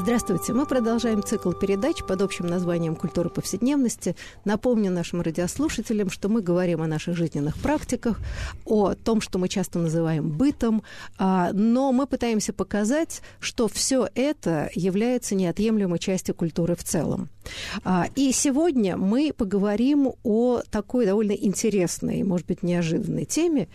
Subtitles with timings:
[0.00, 0.52] Здравствуйте.
[0.52, 4.16] Мы продолжаем цикл передач под общим названием «Культура повседневности».
[4.44, 8.20] Напомню нашим радиослушателям, что мы говорим о наших жизненных практиках,
[8.64, 10.82] о том, что мы часто называем бытом,
[11.16, 17.30] а, но мы пытаемся показать, что все это является неотъемлемой частью культуры в целом.
[17.84, 23.68] А, и сегодня мы поговорим о такой довольно интересной, может быть, неожиданной теме,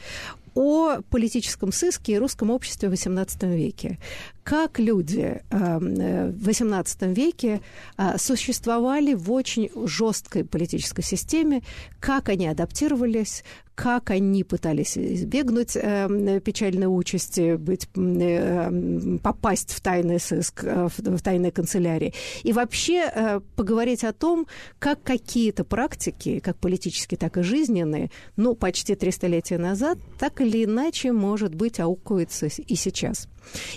[0.56, 4.00] о политическом сыске и русском обществе в XVIII веке.
[4.44, 7.62] Как люди эм, э, в XVIII веке
[7.98, 11.62] э, существовали в очень жесткой политической системе,
[12.00, 13.44] как они адаптировались,
[13.80, 21.00] как они пытались избегнуть э, печальной участи, быть, э, попасть в тайный сыск, э, в,
[21.00, 22.14] в тайной канцелярии.
[22.44, 24.48] И вообще э, поговорить о том,
[24.80, 30.66] как какие-то практики, как политические, так и жизненные, ну, почти три столетия назад, так или
[30.66, 33.30] иначе, может быть, аукаются и сейчас.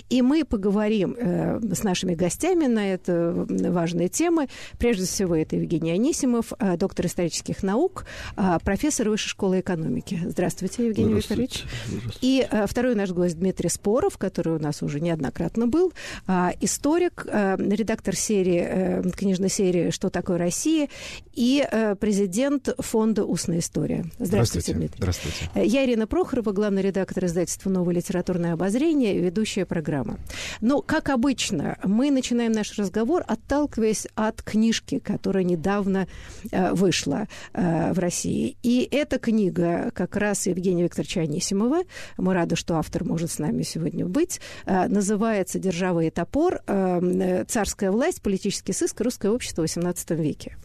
[0.09, 4.47] И мы поговорим э, с нашими гостями на это важные темы.
[4.77, 8.05] Прежде всего, это Евгений Анисимов, э, доктор исторических наук,
[8.37, 9.92] э, профессор Высшей школы экономики.
[10.01, 11.43] Здравствуйте, Евгений Здравствуйте.
[11.43, 11.65] Викторович.
[11.87, 12.17] Здравствуйте.
[12.21, 15.93] И э, второй наш гость Дмитрий Споров, который у нас уже неоднократно был,
[16.27, 20.89] э, историк, э, редактор серии, э, книжной серии «Что такое Россия»
[21.33, 24.05] и э, президент фонда «Устная история».
[24.19, 24.73] Здравствуйте, Здравствуйте.
[24.73, 24.97] Дмитрий.
[24.97, 25.37] Здравствуйте.
[25.55, 30.17] Я Ирина Прохорова, главный редактор издательства «Новое литературное обозрение», ведущая следующая программа.
[30.61, 36.07] Но, как обычно, мы начинаем наш разговор, отталкиваясь от книжки, которая недавно
[36.51, 38.55] э, вышла э, в России.
[38.63, 41.83] И эта книга как раз Евгения Викторовича Анисимова,
[42.17, 46.61] мы рады, что автор может с нами сегодня быть, э, называется «Держава и топор.
[46.67, 50.57] Э, царская власть, политический сыск, русское общество в XVIII веке».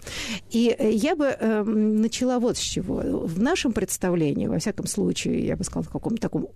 [0.51, 2.97] И я бы э, начала вот с чего.
[2.97, 6.49] В нашем представлении, во всяком случае, я бы сказала, в каком-то таком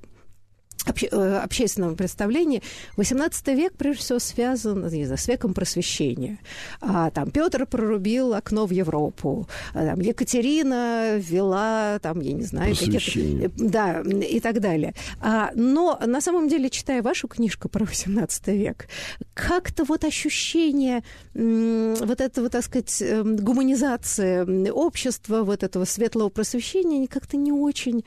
[0.86, 2.62] обще, э, общественном представлении
[2.96, 6.38] 18 век, прежде всего, связан не знаю, с веком просвещения.
[6.80, 12.74] А, там Петр прорубил окно в Европу, а, там, Екатерина ввела, там, я не знаю,
[12.74, 13.46] какие-то...
[13.46, 14.94] Э, да, и так далее.
[15.20, 18.88] А, но на самом деле, читая вашу книжку про 18 век,
[19.34, 21.02] как-то вот ощущение
[21.34, 28.04] вот этого, так сказать, эм, гуманизации общества, вот этого светлого просвещения, как-то не очень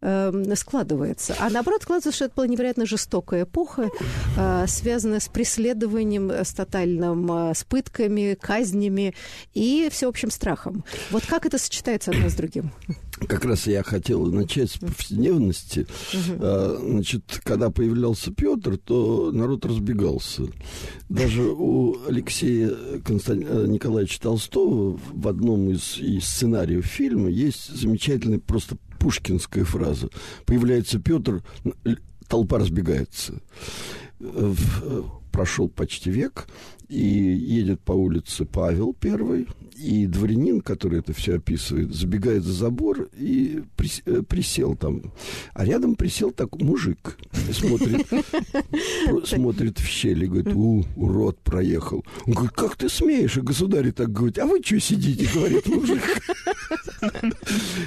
[0.00, 1.34] Эм, складывается.
[1.40, 3.88] А наоборот, складывается, что это была невероятно жестокая эпоха,
[4.36, 9.14] э, связанная с преследованием, э, с тотальным, э, с пытками, казнями
[9.54, 10.84] и всеобщим страхом.
[11.10, 12.70] Вот как это сочетается одно с другим?
[13.26, 15.88] Как раз я хотел начать с повседневности.
[16.14, 16.90] Угу.
[16.92, 20.44] Значит, когда появлялся Петр, то народ разбегался.
[21.08, 22.70] Даже у Алексея
[23.04, 23.68] Констан...
[23.68, 30.08] Николаевича Толстого в одном из, из сценариев фильма есть замечательный просто пушкинская фраза.
[30.46, 31.42] Появляется Петр,
[32.28, 33.40] толпа разбегается.
[35.32, 36.48] Прошел почти век,
[36.88, 43.08] и едет по улице Павел первый, и дворянин, который это все описывает, забегает за забор
[43.16, 43.62] и
[44.06, 45.12] э, присел там.
[45.54, 47.16] А рядом присел так мужик,
[47.52, 48.06] смотрит,
[49.24, 52.04] смотрит в щель и говорит, у, урод проехал.
[52.26, 56.02] Он говорит, как ты смеешь, и государь так говорит, а вы что сидите, говорит мужик.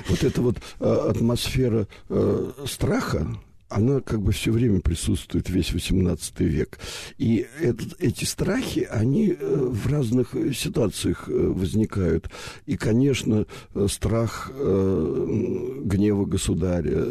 [0.07, 3.27] Вот эта вот э, атмосфера э, страха,
[3.71, 6.77] она как бы все время присутствует весь XVIII век.
[7.17, 12.29] И этот, эти страхи, они э, в разных ситуациях э, возникают.
[12.65, 17.05] И, конечно, э, страх гнева государя,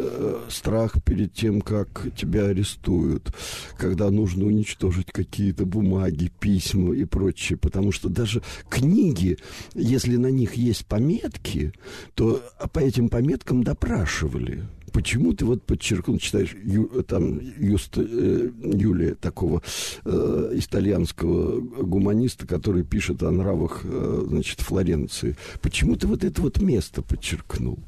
[0.49, 3.35] страх перед тем, как тебя арестуют,
[3.77, 7.57] когда нужно уничтожить какие-то бумаги, письма и прочее.
[7.59, 9.39] Потому что даже книги,
[9.75, 11.73] если на них есть пометки,
[12.15, 12.43] то
[12.73, 19.63] по этим пометкам допрашивали почему ты вот подчеркнул, читаешь ю, там Юст, э, Юлия такого
[20.05, 25.37] э, итальянского гуманиста, который пишет о нравах, э, значит, Флоренции.
[25.63, 27.79] Почему ты вот это вот место подчеркнул?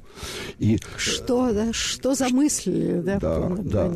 [0.59, 3.19] И, что, да, что за мысли, да?
[3.19, 3.93] Да, да.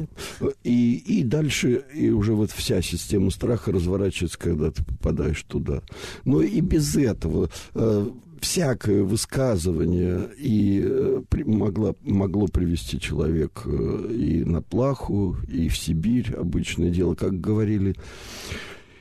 [0.64, 5.82] И, и дальше и уже вот вся система страха разворачивается, когда ты попадаешь туда.
[6.24, 14.44] Но и без этого э, всякое высказывание и э, могла, могло привести человек э, и
[14.44, 17.94] на плаху, и в Сибирь, обычное дело, как говорили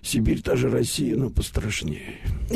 [0.05, 2.19] Сибирь даже Россия, но пострашнее.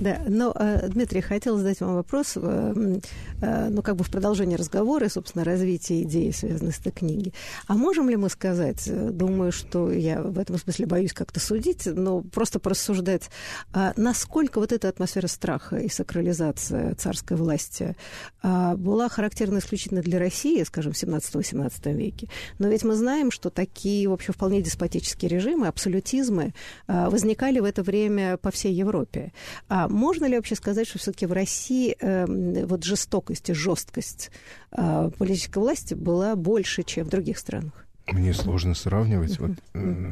[0.00, 3.00] Да, но, э, Дмитрий, хотел задать вам вопрос, э,
[3.40, 7.34] э, ну, как бы в продолжении разговора собственно, развития идеи, связанной с этой книгой.
[7.66, 12.20] А можем ли мы сказать, думаю, что я в этом смысле боюсь как-то судить, но
[12.20, 13.30] просто порассуждать,
[13.72, 17.96] а насколько вот эта атмосфера страха и сакрализация царской власти
[18.42, 22.28] а, была характерна исключительно для России, скажем, в 17-18 веке.
[22.58, 26.51] Но ведь мы знаем, что такие, в общем, вполне деспотические режимы, абсолютизмы
[26.86, 29.32] а, возникали в это время по всей Европе.
[29.68, 34.30] А можно ли вообще сказать, что все-таки в России э, вот жестокость и жесткость
[34.72, 37.86] э, политической власти была больше, чем в других странах?
[38.10, 39.38] Мне сложно сравнивать.
[39.38, 40.10] Вот, э,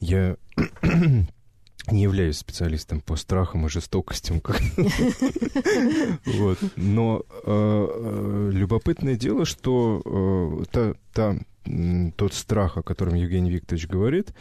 [0.00, 0.36] я
[1.90, 4.40] не являюсь специалистом по страхам и жестокостям.
[6.26, 6.58] вот.
[6.76, 11.36] Но э, э, любопытное дело, что э, та, та,
[12.16, 14.34] тот страх, о котором Евгений Викторович говорит,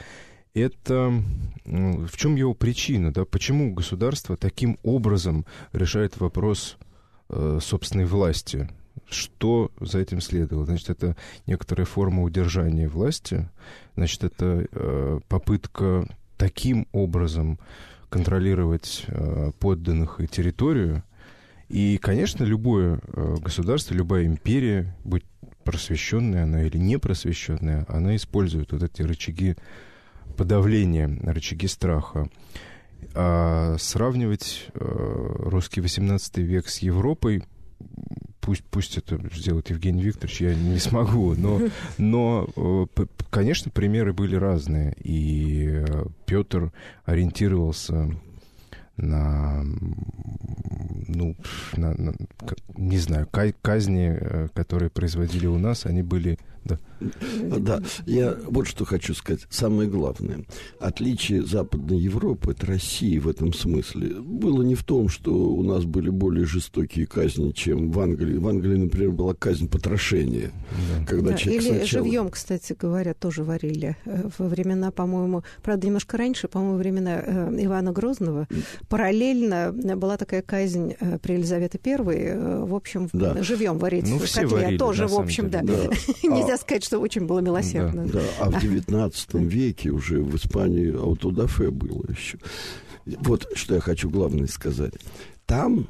[0.56, 1.22] это
[1.66, 3.26] в чем его причина, да?
[3.26, 6.78] Почему государство таким образом решает вопрос
[7.30, 8.70] э, собственной власти?
[9.10, 10.66] Что за этим следовало?
[10.66, 13.50] Значит, это некоторая форма удержания власти,
[13.96, 16.08] значит, это э, попытка
[16.38, 17.60] таким образом
[18.10, 21.04] контролировать э, подданных и территорию.
[21.68, 25.26] И, конечно, любое э, государство, любая империя, будь
[25.64, 29.56] просвещенная она или не просвещенная, она использует вот эти рычаги
[30.36, 32.30] подавления, рычаги страха.
[33.14, 37.44] А сравнивать э, русский XVIII век с Европой
[38.42, 41.62] пусть, пусть это сделает Евгений Викторович, я не смогу, но,
[41.98, 46.72] но э, конечно, примеры были разные, и э, Петр
[47.06, 48.12] ориентировался
[48.98, 49.64] на,
[51.08, 51.36] ну,
[51.76, 52.14] на, на,
[52.78, 53.28] не знаю,
[53.62, 56.80] казни, которые производили у нас, они были да.
[57.58, 59.42] Да, я вот что хочу сказать.
[59.50, 60.46] Самое главное.
[60.80, 65.84] Отличие Западной Европы от России в этом смысле было не в том, что у нас
[65.84, 68.38] были более жестокие казни, чем в Англии.
[68.38, 70.52] В Англии, например, была казнь потрошения.
[70.72, 71.06] Да.
[71.06, 72.06] Когда да, человек или сначала...
[72.06, 73.98] живьем, кстати говоря, тоже варили.
[74.06, 78.48] Э, во времена, по-моему, правда, немножко раньше, по-моему, времена э, Ивана Грозного,
[78.90, 83.42] параллельно была такая казнь э, при Елизавете Первой, в общем, да.
[83.44, 84.48] живьем варить ну, в котле.
[84.48, 85.62] Варили, тоже, в общем, да.
[85.62, 85.74] да.
[86.24, 88.06] Нельзя нельзя сказать, что очень было милосердно.
[88.06, 88.26] Да, да.
[88.40, 92.38] а в XIX веке уже в Испании аутодафе было еще.
[93.06, 94.94] Вот что я хочу главное сказать.
[95.46, 95.88] Там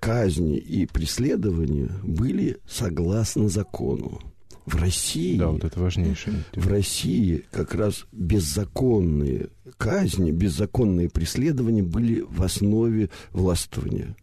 [0.00, 4.20] казни и преследования были согласно закону.
[4.66, 5.38] В России...
[5.38, 6.44] Да, вот это важнейшее.
[6.52, 14.16] В России как раз беззаконные казни, беззаконные преследования были в основе властвования.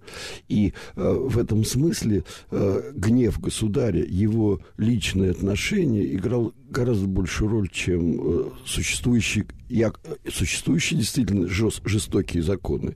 [0.47, 7.69] И э, в этом смысле э, гнев государя, его личное отношение играл гораздо большую роль,
[7.69, 9.94] чем э, существующие, я,
[10.30, 12.95] существующие действительно жест, жестокие законы.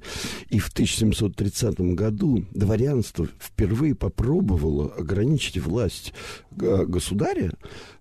[0.49, 6.13] И в 1730 году дворянство впервые попробовало ограничить власть
[6.59, 7.51] э, государя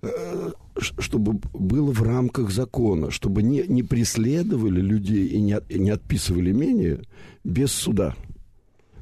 [0.03, 6.51] э, чтобы было в рамках закона, чтобы не, не преследовали людей и не, не отписывали
[6.51, 7.01] имение
[7.45, 8.15] без суда.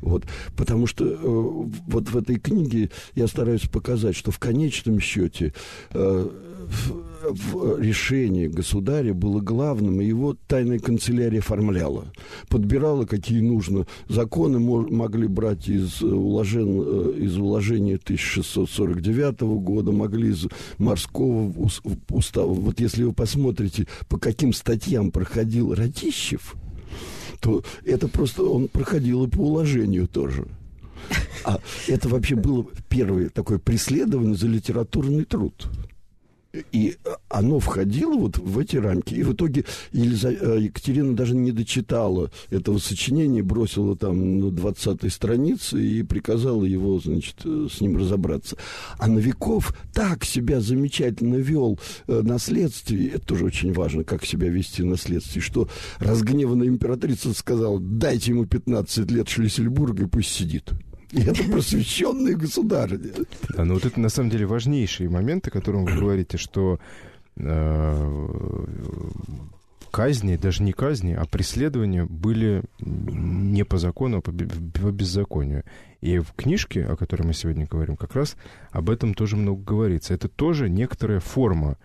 [0.00, 0.25] Вот,
[0.56, 5.54] потому что э, вот в этой книге я стараюсь показать, что в конечном счете
[5.93, 6.28] э,
[6.66, 12.06] в, в решении государя было главным, и его тайная канцелярия оформляла.
[12.48, 20.30] Подбирала, какие нужно законы, мож, могли брать из, уложен, э, из уложения 1649 года, могли
[20.30, 20.47] из
[20.78, 21.52] морского
[22.11, 22.52] устава.
[22.52, 26.56] Вот если вы посмотрите, по каким статьям проходил Радищев,
[27.40, 30.47] то это просто он проходил и по уложению тоже.
[31.45, 35.69] А это вообще было первое такое преследование за литературный труд.
[36.73, 36.97] И
[37.29, 39.15] оно входило вот в эти рамки.
[39.15, 39.65] И в итоге.
[39.93, 46.99] Э, Екатерина даже не дочитала этого сочинения, бросила там на 20-й странице и приказала его,
[46.99, 48.57] значит, э, с ним разобраться.
[48.99, 54.49] А Новиков так себя замечательно вел э, на следствии, это тоже очень важно, как себя
[54.49, 60.73] вести на следствии, что разгневанная императрица сказала, дайте ему 15 лет Шлиссельбурга и пусть сидит.
[61.16, 63.11] И это просвещенные государыни.
[63.56, 66.78] Да, ну вот это на самом деле важнейшие моменты, о которых вы говорите, что
[67.37, 68.66] э,
[69.90, 75.64] казни, даже не казни, а преследования были не по закону, а по, по беззаконию.
[76.02, 78.37] И в книжке, о которой мы сегодня говорим, как раз
[78.70, 80.12] об этом тоже много говорится.
[80.12, 81.78] Это тоже некоторая форма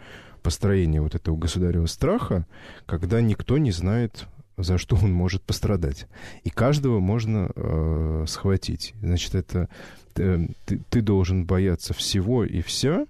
[0.43, 2.45] построения вот этого государевого страха,
[2.85, 4.27] когда никто не знает
[4.63, 6.07] за что он может пострадать.
[6.43, 8.93] И каждого можно э, схватить.
[9.01, 9.69] Значит, это
[10.13, 10.49] ты,
[10.89, 13.05] ты должен бояться всего и вся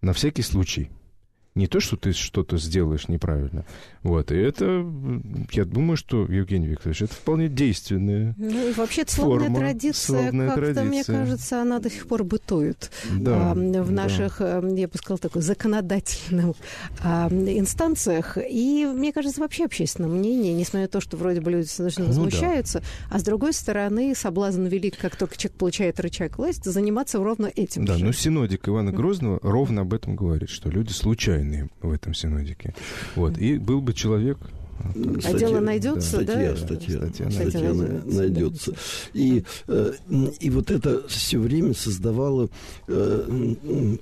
[0.00, 0.90] на всякий случай.
[1.54, 3.64] Не то, что ты что-то сделаешь неправильно.
[4.02, 4.32] Вот.
[4.32, 4.84] И это,
[5.52, 10.18] я думаю, что, Евгений Викторович, это вполне действенная Ну и вообще это славная форма, традиция,
[10.20, 10.84] славная как-то, традиция.
[10.84, 13.84] мне кажется, она до сих пор бытует Да, а, в да.
[13.84, 16.56] наших, а, я бы сказала, такой законодательных
[17.02, 18.36] а, инстанциях.
[18.38, 22.10] И, мне кажется, вообще общественном мнении, несмотря на то, что вроде бы люди достаточно Ну
[22.10, 22.16] да.
[22.16, 27.46] возмущаются, а с другой стороны, соблазн велик, как только человек получает рычаг власти, заниматься ровно
[27.54, 28.04] этим Да, же.
[28.04, 30.92] но синодик Ивана Грозного ровно об этом говорит, что люди
[31.44, 32.74] случайные в этом синодике.
[33.16, 33.38] Вот.
[33.38, 34.38] И был бы человек...
[35.24, 36.56] А дело найдется, статья, да?
[36.56, 38.16] Статья, Статья статья, найдется, на- да.
[38.16, 38.74] найдется.
[39.14, 39.92] И, э,
[40.40, 42.50] и вот это все время создавало
[42.88, 43.54] э,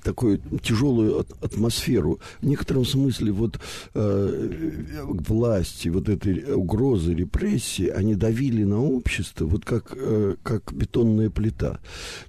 [0.02, 2.20] такую тяжелую атмосферу.
[2.40, 3.60] В некотором смысле вот
[3.92, 4.72] э,
[5.04, 11.80] власти, вот этой угрозы, репрессии, они давили на общество, вот как, э, как бетонная плита.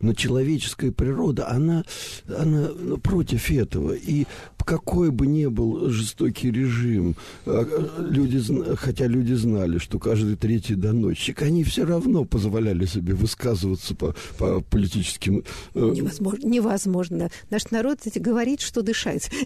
[0.01, 1.86] Но человеческая природа, она,
[2.27, 2.67] она
[3.01, 3.93] против этого.
[3.93, 4.25] И
[4.63, 7.15] какой бы ни был жестокий режим,
[7.46, 7.65] э,
[8.00, 8.41] люди,
[8.75, 14.62] хотя люди знали, что каждый третий доносчик, они все равно позволяли себе высказываться по, по
[14.62, 15.43] политическим...
[15.74, 17.29] э, Невозможно, невозможно.
[17.50, 19.29] Наш народ говорит, что дышать.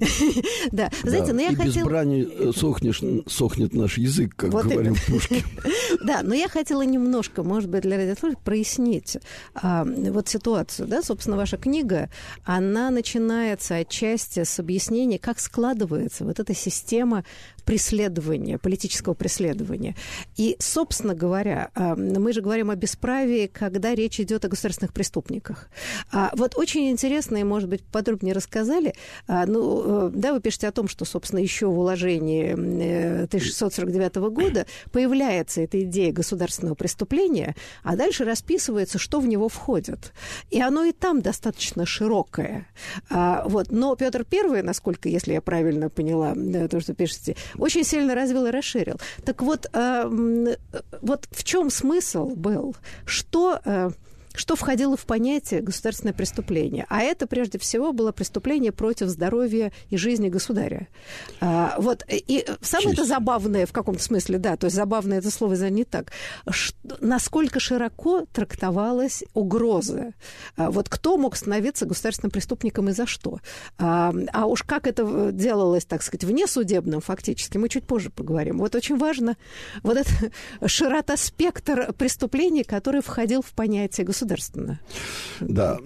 [0.72, 1.86] Да, знаете, но я и без хотела...
[1.86, 4.96] брани э, сохнешь, сохнет наш язык, как говорил.
[5.08, 5.44] Пушкин.
[6.04, 9.18] Да, но я хотела немножко, может быть, для радиослушателей прояснить
[9.56, 10.88] а, вот ситуацию.
[10.88, 11.02] Да?
[11.02, 12.10] Собственно, ваша книга,
[12.44, 17.24] она начинается отчасти с объяснения, как складывается вот эта система
[17.68, 19.94] преследования, политического преследования.
[20.38, 25.70] И, собственно говоря, а, мы же говорим о бесправии, когда речь идет о государственных преступниках.
[26.14, 28.94] А, вот очень интересно, и, может быть, подробнее рассказали,
[29.28, 34.16] а, ну, э, да, вы пишете о том, что, собственно, еще в уложении э, 1649
[34.32, 40.14] года появляется эта идея государственного преступления, а дальше расписывается, что в него входит.
[40.52, 42.66] И оно и там достаточно широкое.
[43.10, 43.72] Вот.
[43.72, 46.34] Но Петр I, насколько, если я правильно поняла
[46.70, 49.00] то, что пишете, очень сильно развил и расширил.
[49.26, 50.50] Так вот, а, м,
[51.02, 52.76] вот в чем смысл был?
[53.06, 53.60] Что...
[54.38, 56.86] что входило в понятие государственное преступление.
[56.90, 60.88] А это, прежде всего, было преступление против здоровья и жизни государя.
[61.42, 65.56] А, вот, и самое это забавное в каком-то смысле, да, то есть забавное это слово
[65.56, 66.12] за не так.
[66.50, 70.14] Ш- насколько широко трактовалась угроза?
[70.56, 73.40] А, вот кто мог становиться государственным преступником и за что?
[73.78, 78.60] А, а уж как это делалось, так сказать, внесудебным фактически, мы чуть позже поговорим.
[78.60, 79.36] Вот очень важно
[79.84, 80.12] вот эта
[80.68, 84.80] широта спектр преступлений, который входил в понятие государственное.
[85.40, 85.78] Да,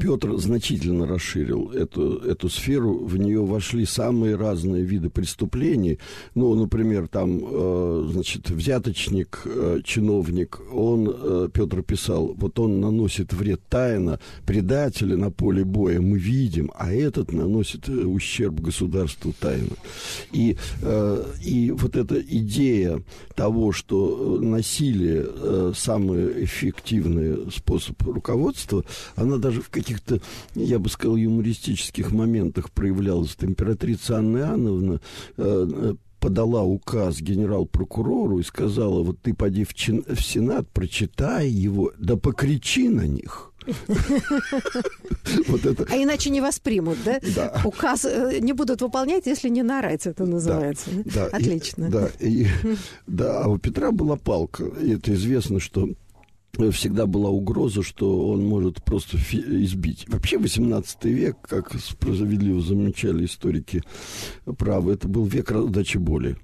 [0.00, 3.04] Петр значительно расширил эту, эту сферу.
[3.04, 5.98] В нее вошли самые разные виды преступлений.
[6.34, 13.32] Ну, например, там, э, значит, взяточник, э, чиновник, он, э, Петр писал, вот он наносит
[13.32, 19.76] вред тайно, предателя на поле боя мы видим, а этот наносит ущерб государству тайно.
[20.32, 20.56] И,
[21.44, 23.02] и вот эта идея
[23.34, 28.84] того, что насилие э, самый эффективный способ руководства,
[29.16, 30.20] она даже в каких-то,
[30.54, 33.36] я бы сказал, юмористических моментах проявлялась.
[33.40, 35.00] Императрица Анна Иоанновна
[35.36, 41.48] э, э, подала указ генерал-прокурору и сказала, вот ты поди в, чин- в Сенат, прочитай
[41.48, 43.50] его, да покричи на них.
[45.48, 47.18] Вот это А иначе не воспримут, да?
[47.34, 47.60] Да.
[47.64, 50.90] Указ э, не будут выполнять, если не наорать, это называется.
[51.04, 51.28] да?
[51.30, 51.88] Да, и- Отлично.
[51.90, 52.46] да, и-
[53.06, 54.64] да, а у Петра была палка.
[54.82, 55.88] И это известно, что
[56.70, 60.04] всегда была угроза, что он может просто избить.
[60.08, 63.82] Вообще 18 век, как справедливо замечали историки
[64.58, 66.36] права, это был век раздачи боли.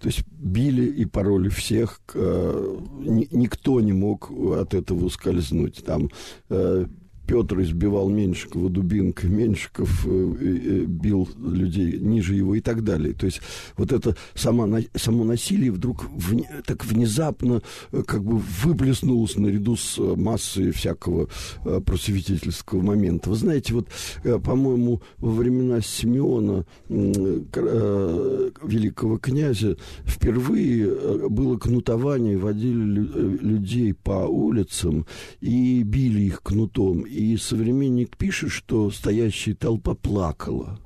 [0.00, 5.82] То есть били и пороли всех, э, ни- никто не мог от этого ускользнуть.
[5.84, 6.10] Там
[6.50, 6.86] э,
[7.26, 13.14] Петр избивал Меньшикова дубинкой, Меньшиков э, э, бил людей ниже его и так далее.
[13.14, 13.40] То есть
[13.76, 19.98] вот это само, само насилие вдруг вне- так внезапно э, как бы выплеснулось наряду с
[19.98, 21.28] э, массой всякого
[21.64, 23.30] э, просветительского момента.
[23.30, 23.88] Вы знаете, вот,
[24.24, 33.36] э, по-моему, во времена Симеона, э, великого князя, впервые э, было кнутование, водили лю- э,
[33.40, 35.06] людей по улицам
[35.40, 37.04] и били их кнутом.
[37.16, 40.78] И современник пишет, что стоящая толпа плакала.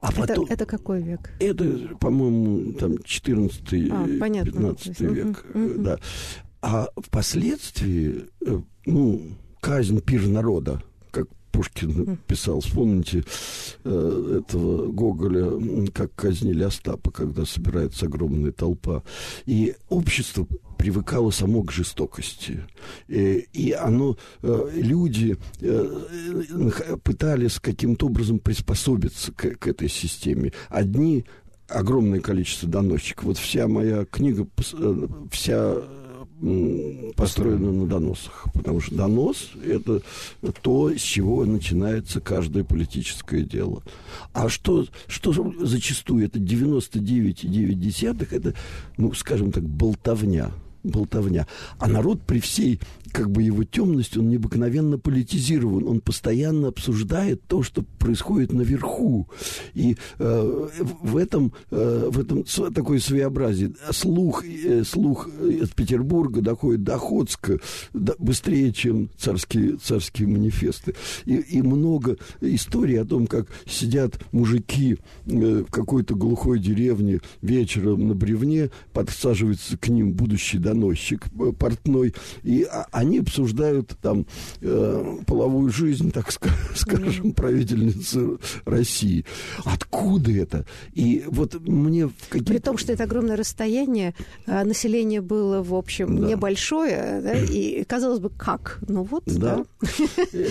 [0.00, 0.46] А Это, потом...
[0.48, 1.30] это какой век?
[1.40, 1.64] Это,
[2.00, 4.50] по-моему, там 14 А, понятно.
[4.50, 5.44] 15 То есть, век.
[5.52, 5.82] э, мгм.
[5.84, 5.98] Да.
[6.62, 9.22] А впоследствии, э, ну,
[9.60, 10.82] казнь пир народа,
[11.52, 12.60] Пушкин писал.
[12.60, 13.24] Вспомните
[13.84, 19.02] э, этого Гоголя, как казнили Остапа, когда собирается огромная толпа.
[19.46, 20.46] И общество
[20.78, 22.64] привыкало само к жестокости.
[23.06, 30.52] И, и оно, э, люди э, пытались каким-то образом приспособиться к, к этой системе.
[30.68, 31.24] Одни
[31.68, 33.24] огромное количество доносчиков.
[33.26, 35.76] Вот вся моя книга, э, вся
[37.16, 38.46] построена на доносах.
[38.52, 40.02] Потому что донос– это
[40.62, 43.82] то, с чего начинается каждое политическое дело.
[44.32, 48.54] А что, что зачастую это 99,9– это,
[48.96, 50.50] ну, скажем так, болтовня
[50.82, 51.46] болтовня.
[51.78, 52.80] А народ при всей
[53.12, 55.86] как бы его темность, он необыкновенно политизирован.
[55.86, 59.28] Он постоянно обсуждает то, что происходит наверху.
[59.74, 60.68] И э,
[61.02, 63.72] в этом, э, в этом такое своеобразие.
[63.90, 67.58] Слух, э, слух из Петербурга доходит до Охотска
[67.92, 70.94] да, быстрее, чем царские, царские манифесты.
[71.26, 78.08] И, и много историй о том, как сидят мужики э, в какой-то глухой деревне вечером
[78.08, 84.26] на бревне, подсаживается к ним будущий доносчик э, портной, и а, они обсуждают там
[84.60, 86.30] э, половую жизнь, так
[86.74, 89.24] скажем, правительницы России.
[89.64, 90.64] Откуда это?
[90.92, 92.10] И вот мне...
[92.30, 94.14] При том, что это огромное расстояние,
[94.46, 96.28] а население было, в общем, да.
[96.28, 98.78] небольшое, да, и казалось бы, как?
[98.88, 99.64] Ну вот, да.
[99.80, 99.88] да.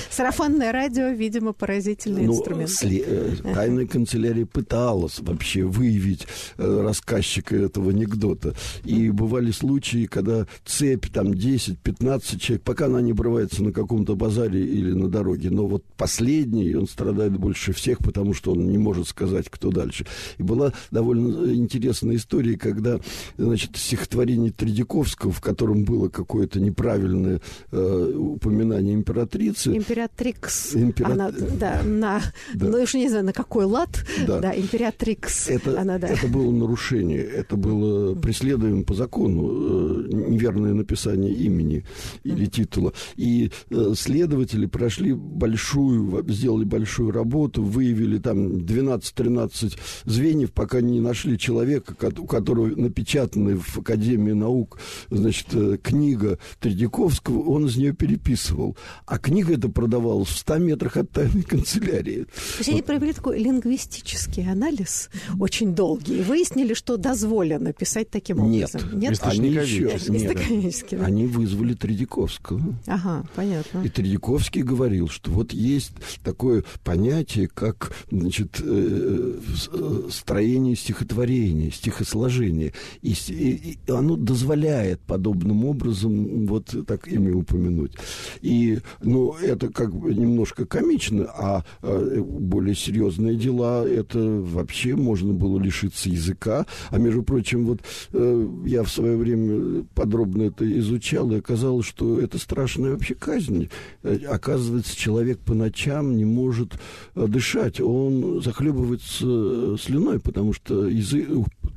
[0.09, 2.69] Сарафанное радио, видимо, поразительный ну, инструмент.
[2.69, 3.03] Сли...
[3.05, 8.53] Э, тайная канцелярия пыталась вообще выявить э, рассказчика этого анекдота.
[8.83, 14.61] И бывали случаи, когда цепь, там, 10-15 человек, пока она не обрывается на каком-то базаре
[14.61, 15.49] или на дороге.
[15.49, 20.05] Но вот последний, он страдает больше всех, потому что он не может сказать, кто дальше.
[20.37, 22.99] И была довольно интересная история, когда,
[23.37, 27.41] значит, стихотворение Тредяковского, в котором было какое-то неправильное
[27.71, 29.75] э, упоминание императрицы.
[29.75, 30.75] Императрикс.
[30.75, 31.11] Импера...
[31.11, 32.21] Она, да, на,
[32.53, 32.67] да.
[32.67, 34.05] ну, уж не знаю, на какой лад.
[34.27, 35.47] Да, да императрикс.
[35.47, 36.07] Это, она, да.
[36.07, 41.85] это было нарушение, это было преследуемо по закону, э, неверное написание имени
[42.23, 42.93] или титула.
[43.15, 51.37] И э, следователи прошли большую, сделали большую работу, выявили там 12-13 звеньев, пока не нашли
[51.37, 54.79] человека, у которого напечатанная в Академии наук,
[55.09, 58.77] значит, э, книга Тредяковского, он из нее переписывал.
[59.05, 62.23] А книга эта продавалась в 100 метрах от тайной канцелярии.
[62.23, 65.09] То есть они провели такой лингвистический анализ
[65.39, 68.81] очень долгий и выяснили, что дозволено писать таким образом.
[68.93, 72.61] Нет, нет они еще нет, они вызвали Тредяковского.
[72.87, 73.83] Ага, понятно.
[73.83, 79.39] И Тредяковский говорил, что вот есть такое понятие, как значит, э,
[79.73, 82.73] э, строение стихотворения, стихосложение.
[83.01, 87.93] И, и, и оно дозволяет подобным образом вот так ими упомянуть.
[88.41, 95.33] И, ну, это как бы немножко комично, а, а более серьезные дела, это вообще можно
[95.33, 96.65] было лишиться языка.
[96.89, 97.81] А, между прочим, вот
[98.13, 103.69] э, я в свое время подробно это изучал, и оказалось, что это страшная вообще казнь.
[104.03, 106.73] Э, оказывается, человек по ночам не может
[107.15, 111.27] э, дышать, он захлебывается э, слюной, потому что язык,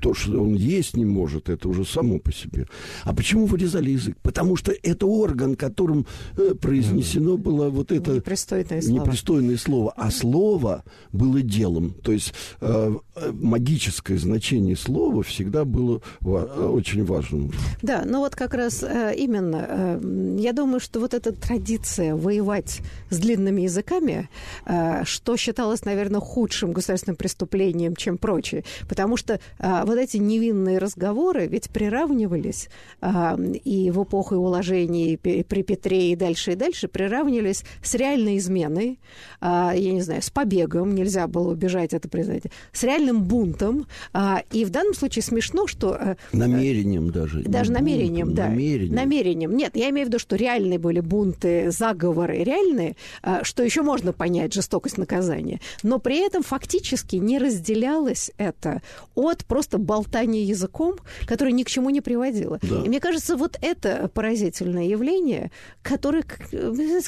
[0.04, 2.66] то, что он есть не может, это уже само по себе.
[3.04, 4.18] А почему вырезали язык?
[4.22, 6.06] Потому что это орган, которым
[6.60, 9.94] произнесено было вот это непристойное слово, непристойное слово.
[9.96, 11.94] а слово было делом.
[12.02, 12.94] То есть э,
[13.32, 17.50] магическое значение слова всегда было очень важным.
[17.80, 22.82] Да, но вот как раз э, именно э, я думаю, что вот эта традиция воевать
[23.08, 24.28] с длинными языками,
[24.66, 30.78] э, что считалось, наверное, худшим государственным преступлением, чем прочее, потому что э, вот эти невинные
[30.78, 32.68] разговоры ведь приравнивались
[33.02, 38.98] и в эпоху уложений при Петре и дальше и дальше приравнивались с реальной изменой,
[39.40, 43.87] я не знаю, с побегом, нельзя было убежать, это признать, с реальным бунтом.
[44.52, 46.16] И в данном случае смешно, что...
[46.33, 47.42] Намерением даже.
[47.42, 48.48] Даже намерением, бунтом, да.
[48.50, 48.94] Намерением.
[48.94, 49.57] намерением.
[49.57, 54.12] Нет, я имею в виду, что реальные были бунты, заговоры реальные, а, что еще можно
[54.12, 55.61] понять жестокость наказания.
[55.83, 58.83] Но при этом фактически не разделялось это
[59.14, 62.58] от просто болтания языком, которое ни к чему не приводило.
[62.62, 62.82] Да.
[62.84, 65.50] И мне кажется, вот это поразительное явление,
[65.82, 66.48] которое, как,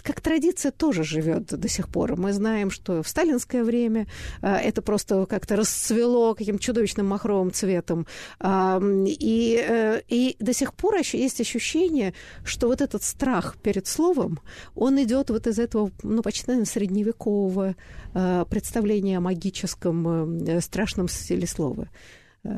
[0.02, 2.16] как традиция, тоже живет до сих пор.
[2.16, 4.06] Мы знаем, что в сталинское время
[4.42, 8.06] а, это просто как-то расцвело каким чудовищным махровым цветом.
[8.42, 14.40] И, э, и до сих пор есть ощущение, что вот этот страх перед словом,
[14.74, 17.74] он идет вот из этого, ну, почти, наверное, средневекового
[18.14, 21.88] э, представления о магическом э, страшном стиле слова.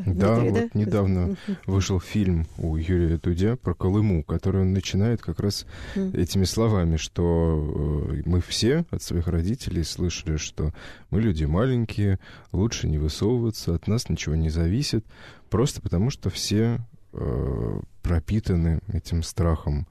[0.07, 0.79] Да, Дмитрий, вот да?
[0.79, 6.97] недавно вышел фильм у Юрия Дудя про Колыму, который он начинает как раз этими словами,
[6.97, 10.73] что э, мы все от своих родителей слышали, что
[11.11, 12.19] мы люди маленькие,
[12.53, 15.05] лучше не высовываться, от нас ничего не зависит,
[15.51, 16.79] просто потому что все
[17.13, 19.87] э, пропитаны этим страхом,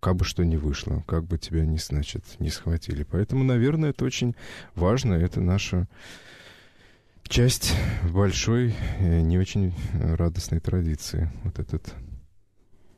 [0.00, 3.04] как бы что ни вышло, как бы тебя не, значит, не схватили.
[3.04, 4.34] Поэтому, наверное, это очень
[4.74, 5.88] важно, это наша
[7.28, 11.30] часть большой, э, не очень радостной традиции.
[11.44, 11.94] Вот этот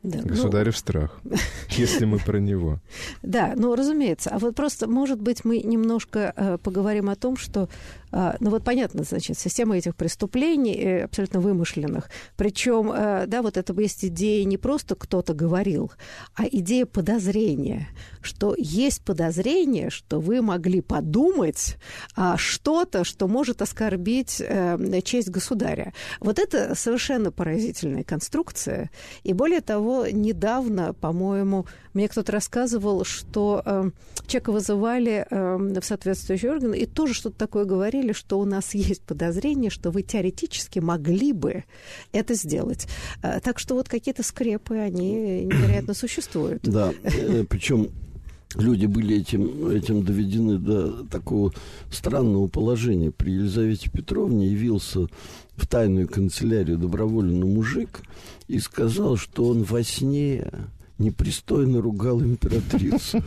[0.02, 0.78] да, ну, Государев ну...
[0.78, 1.20] страх,
[1.70, 2.78] если мы про него.
[3.22, 4.30] Да, ну, разумеется.
[4.30, 7.68] А вот просто, может быть, мы немножко э, поговорим о том, что
[8.12, 12.10] а, ну вот понятно, значит, система этих преступлений э, абсолютно вымышленных.
[12.36, 15.92] Причем, э, да, вот это есть идея не просто кто-то говорил,
[16.34, 17.88] а идея подозрения,
[18.20, 21.76] что есть подозрение, что вы могли подумать
[22.16, 25.92] а, что-то, что может оскорбить э, честь государя.
[26.18, 28.90] Вот это совершенно поразительная конструкция.
[29.22, 33.90] И более того, недавно, по-моему, мне кто-то рассказывал, что э,
[34.26, 39.02] человека вызывали э, в соответствующий орган и тоже что-то такое говорили, что у нас есть
[39.02, 41.64] подозрение, что вы теоретически могли бы
[42.12, 42.86] это сделать.
[43.22, 46.62] Э, так что вот какие-то скрепы, они невероятно существуют.
[46.62, 47.90] Да, э, причем
[48.54, 51.52] люди были этим, этим доведены до такого
[51.90, 53.10] странного положения.
[53.10, 55.06] При Елизавете Петровне явился
[55.56, 58.00] в тайную канцелярию добровольный мужик
[58.48, 60.50] и сказал, что он во сне
[61.00, 63.22] непристойно ругал императрицу.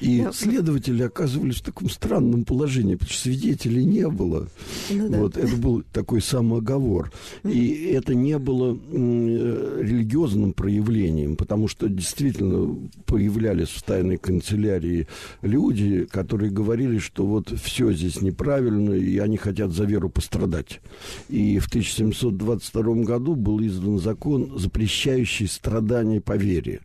[0.00, 4.48] И следователи оказывались в таком странном положении, потому что свидетелей не было.
[4.90, 5.18] Ну, да.
[5.18, 7.12] Вот, это был такой самооговор.
[7.44, 12.76] И это не было религиозным проявлением, потому что действительно
[13.06, 15.06] появлялись в тайной канцелярии
[15.42, 20.80] люди, которые говорили, что вот все здесь неправильно, и они хотят за веру пострадать.
[21.28, 26.80] И в 1722 году был издан закон, запрещающий страдания по вере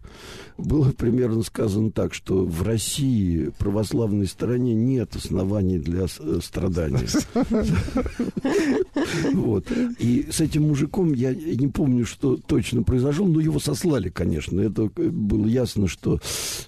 [0.61, 7.07] было примерно сказано так, что в России православной стороне нет оснований для э, страданий.
[9.33, 9.65] Вот.
[9.99, 14.59] И с этим мужиком я не помню, что точно произошло, но его сослали, конечно.
[14.59, 16.19] Это было ясно, что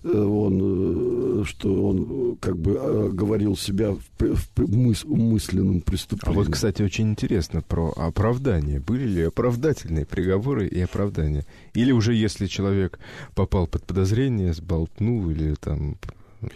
[0.03, 6.35] э, он, э, что он как бы говорил себя в мысленном преступлении.
[6.35, 8.79] А вот, кстати, очень интересно про оправдание.
[8.79, 11.45] Были ли оправдательные приговоры и оправдания?
[11.73, 12.99] Или уже если человек
[13.35, 15.97] попал под подозрение, сболтнул или там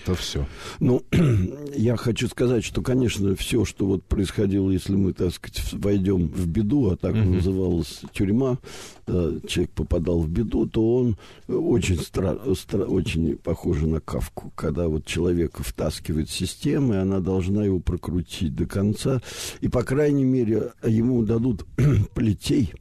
[0.05, 0.45] то все.
[0.79, 1.03] Ну,
[1.75, 6.47] я хочу сказать, что, конечно, все, что вот происходило, если мы, так сказать, войдем в
[6.47, 7.35] беду, а так mm-hmm.
[7.35, 8.57] называлась тюрьма,
[9.05, 14.87] да, человек попадал в беду, то он очень, стра- стра- очень похож на Кавку, когда
[14.87, 19.21] вот человека втаскивает система, и она должна его прокрутить до конца,
[19.61, 21.65] и, по крайней мере, ему дадут
[22.13, 22.73] плетей,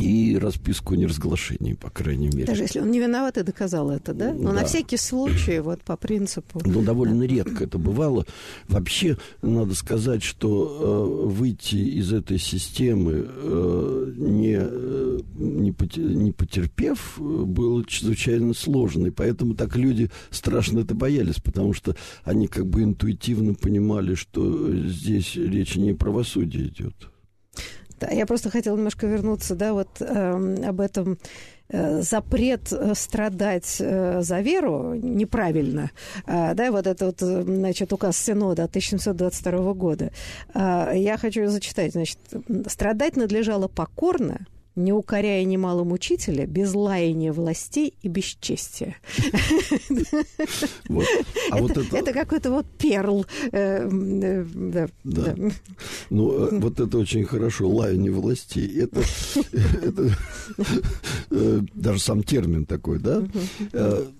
[0.00, 2.46] и расписку о неразглашении, по крайней мере.
[2.46, 4.32] Даже если он не виноват и доказал это, да?
[4.32, 4.60] Но да.
[4.60, 6.60] на всякий случай, вот по принципу.
[6.64, 7.26] Ну, довольно да.
[7.26, 8.26] редко это бывало.
[8.68, 15.74] Вообще, надо сказать, что э, выйти из этой системы, э, не, э, не,
[16.14, 19.06] не потерпев, было чрезвычайно сложно.
[19.06, 24.74] И поэтому так люди страшно это боялись, потому что они как бы интуитивно понимали, что
[24.74, 27.09] здесь речь не о правосудии идет.
[28.10, 31.18] Я просто хотела немножко вернуться, да, вот э, об этом
[31.68, 35.90] э, запрет э, страдать э, за веру неправильно,
[36.26, 40.10] да, вот это вот, значит, указ Синода 1722 года.
[40.54, 42.18] Я хочу зачитать, значит,
[42.66, 44.46] страдать надлежало покорно,
[44.80, 48.96] не укоряя немало мучителя, без лаяния властей и бесчестия.
[51.50, 53.26] А это какой-то вот перл.
[53.52, 53.88] Э,
[55.04, 55.36] да.
[56.10, 58.80] Ну, э, вот это очень хорошо, лаяние властей.
[58.80, 59.02] Это
[61.30, 63.22] э, даже сам термин такой, да?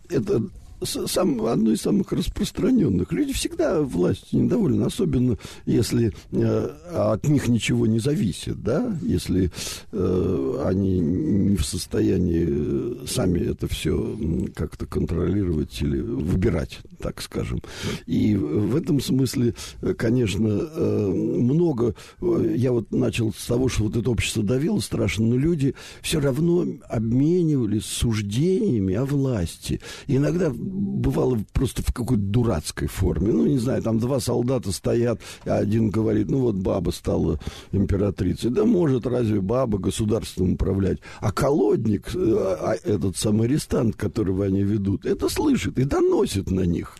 [0.09, 0.43] Это
[0.85, 3.13] сам, одно из самых распространенных.
[3.13, 9.51] Люди всегда властью недовольны, особенно если э, от них ничего не зависит, да, если
[9.93, 14.17] э, они не в состоянии э, сами это все
[14.55, 17.61] как-то контролировать или выбирать, так скажем.
[18.07, 23.97] И в этом смысле, э, конечно, э, много, я вот начал с того, что вот
[23.97, 29.81] это общество давило страшно, но люди все равно обменивались суждениями о власти.
[30.07, 33.33] И иногда бывало просто в какой-то дурацкой форме.
[33.33, 37.41] Ну, не знаю, там два солдата стоят, а один говорит, ну вот баба стала
[37.73, 38.51] императрицей.
[38.51, 40.99] Да может разве баба государством управлять?
[41.21, 46.63] А колодник, э, а этот самый арестант, которого они ведут, это слышит и доносит на
[46.63, 46.97] них.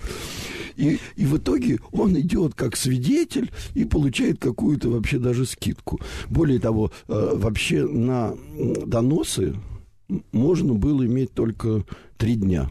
[0.77, 6.01] И, и в итоге он идет как свидетель и получает какую-то вообще даже скидку.
[6.29, 8.35] Более того, э, вообще на
[8.87, 9.55] доносы
[10.33, 11.85] можно было иметь только
[12.17, 12.69] три дня.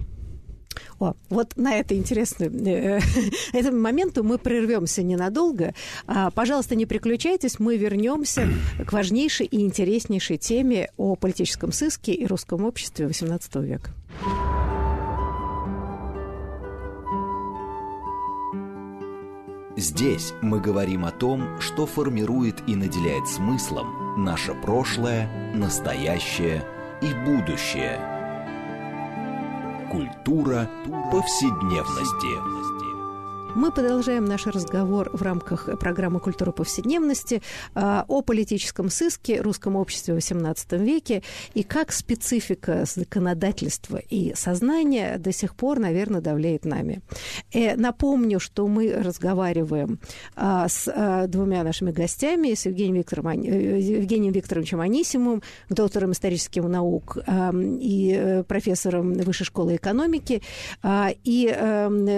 [1.00, 3.00] О, вот на это интересную э,
[3.54, 5.74] этому моменту мы прервемся ненадолго.
[6.08, 8.48] А, пожалуйста, не переключайтесь, мы вернемся
[8.86, 13.92] к важнейшей и интереснейшей теме о политическом сыске и русском обществе XVIII века.
[19.80, 26.66] Здесь мы говорим о том, что формирует и наделяет смыслом наше прошлое, настоящее
[27.02, 28.19] и будущее.
[29.92, 30.70] Культура
[31.12, 32.79] повседневности.
[33.56, 37.42] Мы продолжаем наш разговор в рамках программы «Культура повседневности»
[37.74, 41.24] а, о политическом сыске, русском обществе XVIII веке
[41.56, 47.02] и как специфика законодательства и сознания до сих пор, наверное, давляет нами.
[47.52, 50.00] Э, напомню, что мы разговариваем
[50.36, 56.64] а, с а, двумя нашими гостями, с Евгением, Виктором, э, Евгением Викторовичем Анисимовым, доктором исторических
[56.64, 60.42] наук и э, профессором Высшей школы экономики,
[61.24, 61.58] и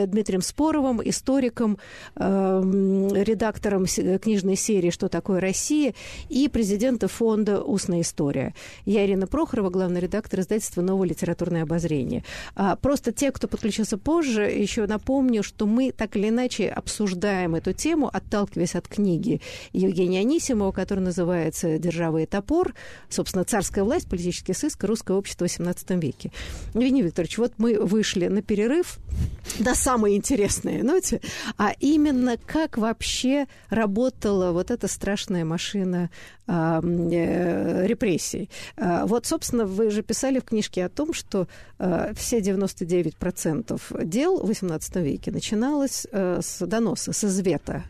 [0.07, 1.77] Дмитрием Споровым, историком историком,
[2.15, 5.93] эм, редактором книжной серии «Что такое Россия»
[6.29, 8.55] и президента фонда «Устная история».
[8.86, 12.23] Я Ирина Прохорова, главный редактор издательства «Новое литературное обозрение».
[12.55, 17.73] А, просто те, кто подключился позже, еще напомню, что мы так или иначе обсуждаем эту
[17.73, 19.41] тему, отталкиваясь от книги
[19.73, 22.73] Евгения Анисимова, которая называется «Держава и топор»,
[23.10, 26.31] собственно, «Царская власть, политический сыск, русское общество в XVIII веке».
[26.73, 28.97] Евгений Викторович, вот мы вышли на перерыв,
[29.60, 31.21] да самое интересное, ну, вопросе,
[31.58, 36.10] а именно как вообще работала вот эта страшная машина
[36.47, 38.49] а, э, репрессий.
[38.77, 41.47] А, вот, собственно, вы же писали в книжке о том, что
[41.80, 47.84] а, все 99% дел в XVIII веке начиналось а, с доноса, с извета.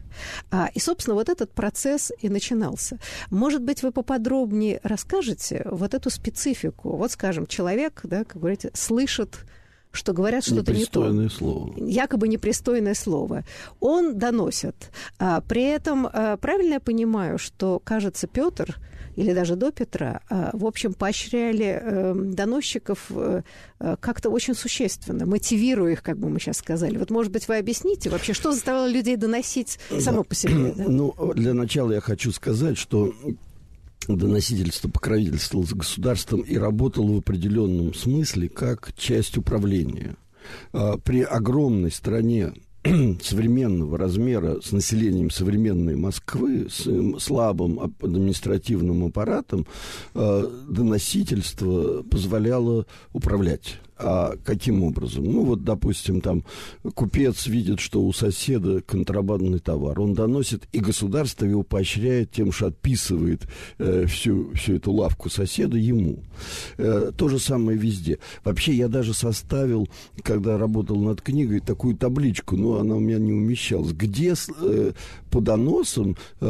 [0.51, 2.97] А, и, собственно, вот этот процесс и начинался.
[3.29, 6.95] Может быть, вы поподробнее расскажете вот эту специфику?
[6.95, 9.39] Вот, скажем, человек, да, как говорите, слышит
[9.91, 11.29] что говорят что-то не то.
[11.29, 11.73] слово.
[11.77, 13.43] Якобы непристойное слово.
[13.79, 14.91] Он доносит.
[15.19, 18.79] А, при этом, а, правильно я понимаю, что, кажется, Петр
[19.17, 23.41] или даже до Петра, а, в общем, поощряли э, доносчиков э,
[23.99, 26.97] как-то очень существенно, мотивируя их, как бы мы сейчас сказали.
[26.97, 30.23] Вот, может быть, вы объясните вообще, что заставляло людей доносить само да.
[30.23, 30.73] по себе?
[30.75, 30.85] Да?
[30.87, 33.13] Ну, для начала я хочу сказать, что
[34.07, 40.15] доносительство, покровительство с государством и работал в определенном смысле как часть управления.
[40.73, 42.53] А, при огромной стране
[43.21, 46.87] современного размера с населением современной Москвы, с
[47.19, 49.67] слабым административным аппаратом,
[50.13, 55.25] а, доносительство позволяло управлять а каким образом?
[55.25, 56.43] Ну, вот, допустим, там
[56.95, 59.99] купец видит, что у соседа контрабандный товар.
[59.99, 65.77] Он доносит, и государство его поощряет тем, что отписывает э, всю, всю эту лавку соседа
[65.77, 66.19] ему.
[66.77, 68.19] Э, то же самое везде.
[68.43, 69.87] Вообще, я даже составил,
[70.23, 74.91] когда работал над книгой, такую табличку, но она у меня не умещалась, где э,
[75.29, 76.45] по доносам, э,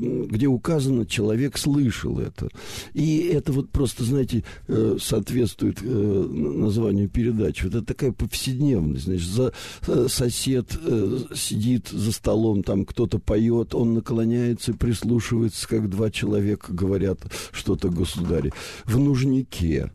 [0.00, 2.48] э, где указано, человек слышал это.
[2.92, 7.64] И это вот просто, знаете, э, соответствует э, названию названию передачи.
[7.64, 9.04] Вот это такая повседневность.
[9.04, 9.52] Значит, за,
[9.86, 16.10] э, сосед э, сидит за столом, там кто-то поет, он наклоняется и прислушивается, как два
[16.10, 17.20] человека говорят
[17.52, 18.52] что-то государе.
[18.84, 19.90] В нужнике,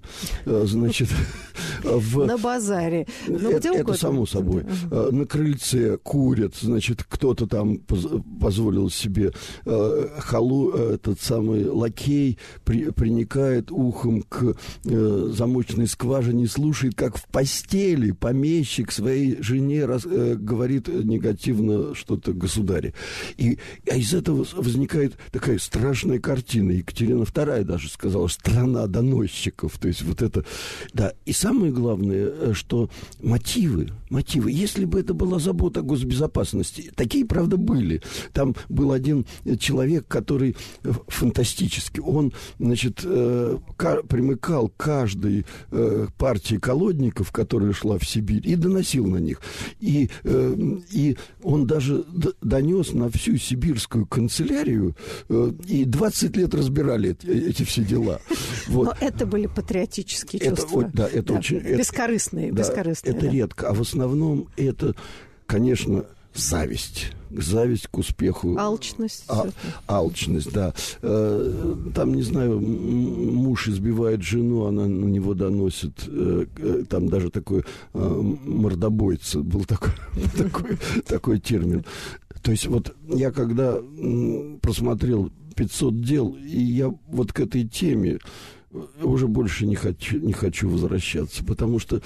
[0.45, 1.09] э, значит...
[1.83, 2.25] В...
[2.25, 3.07] На базаре.
[3.27, 4.63] Ну, это, это само собой.
[4.63, 5.11] Uh-huh.
[5.11, 7.79] На крыльце курят, значит, кто-то там
[8.39, 9.33] позволил себе
[9.65, 18.11] халу, этот самый лакей при, приникает ухом к замочной скважине, слушает слушает, как в постели
[18.11, 22.93] помещик своей жене раз, э, говорит негативно что-то государе.
[23.37, 23.57] И
[23.89, 26.71] а из этого возникает такая страшная картина.
[26.71, 29.77] Екатерина II даже сказала, страна доносчиков.
[29.77, 30.43] То есть вот это...
[30.93, 32.89] Да, и самое главное, э, что
[33.21, 34.51] мотивы, мотивы.
[34.51, 38.01] Если бы это была забота о госбезопасности, такие, правда, были.
[38.33, 39.25] Там был один
[39.59, 43.57] человек, который э, фантастически, он, значит, э,
[44.09, 45.45] примыкал к каждой
[46.17, 49.39] партии колодников, которая шла в Сибирь, и доносил на них.
[49.79, 50.55] И, э,
[50.91, 52.03] и он даже
[52.41, 54.95] донес на всю сибирскую канцелярию,
[55.29, 58.19] э, и 20 лет разбирали эти, эти все дела.
[58.67, 58.85] Вот.
[58.85, 60.89] Но это были патриотические это, чувства.
[60.91, 61.59] Да, это да, очень...
[61.59, 63.15] Бескорыстные, это, бескорыстные.
[63.15, 63.31] это да.
[63.31, 63.69] редко.
[63.69, 64.95] А в основном это,
[65.45, 68.57] конечно, зависть зависть к успеху.
[68.57, 69.25] Алчность.
[69.27, 69.47] А,
[69.87, 70.73] алчность, да.
[71.01, 76.03] Э, там, не знаю, муж избивает жену, она на него доносит.
[76.07, 79.91] Э, э, там даже такой мордобойца был такой,
[80.37, 81.85] такой, такой термин.
[82.41, 83.77] То есть вот я когда
[84.61, 88.19] просмотрел 500 дел, и я вот к этой теме
[89.01, 92.01] уже больше не хочу, не хочу возвращаться, потому что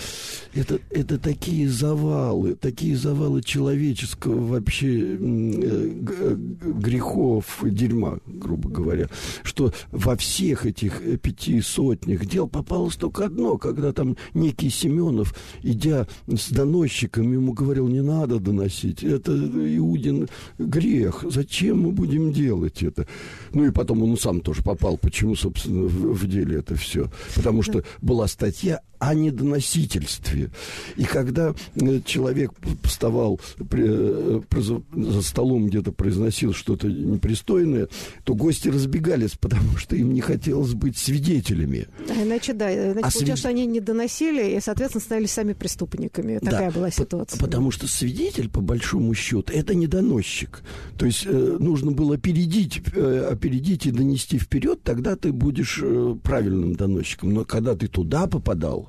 [0.53, 9.09] это, это такие завалы, такие завалы человеческого вообще э, грехов, дерьма, грубо говоря,
[9.43, 15.35] что во всех этих э, пяти сотнях дел попалось только одно, когда там некий Семенов,
[15.63, 20.27] идя с доносчиком, ему говорил, не надо доносить, это Иудин
[20.57, 23.07] грех, зачем мы будем делать это?
[23.53, 27.09] Ну и потом он сам тоже попал, почему, собственно, в, в деле это все.
[27.35, 30.51] Потому что была статья о недоносительстве.
[30.97, 32.51] И когда э, человек
[32.83, 37.87] вставал э, за столом, где-то произносил что-то непристойное,
[38.23, 41.87] то гости разбегались, потому что им не хотелось быть свидетелями.
[42.09, 43.37] А иначе, да, иначе а свид...
[43.37, 46.39] что они не доносили и, соответственно, становились сами преступниками.
[46.39, 47.39] Такая да, была ситуация.
[47.39, 50.61] По- потому что свидетель, по большому счету, это не доносчик.
[50.97, 56.15] То есть э, нужно было опередить, э, опередить и донести вперед, тогда ты будешь э,
[56.21, 57.33] правильным доносчиком.
[57.33, 58.88] Но когда ты туда попадал,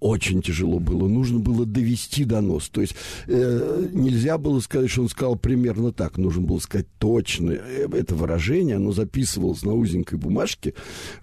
[0.00, 1.06] очень тяжело было.
[1.08, 2.68] Нужно было довести донос.
[2.70, 2.94] То есть
[3.26, 6.16] э, нельзя было сказать, что он сказал примерно так.
[6.16, 7.52] Нужно было сказать точно.
[7.52, 10.74] Э, это выражение, оно записывалось на узенькой бумажке,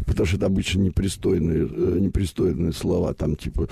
[0.06, 3.68] потому что это обычно непристойные, э, непристойные слова, там типа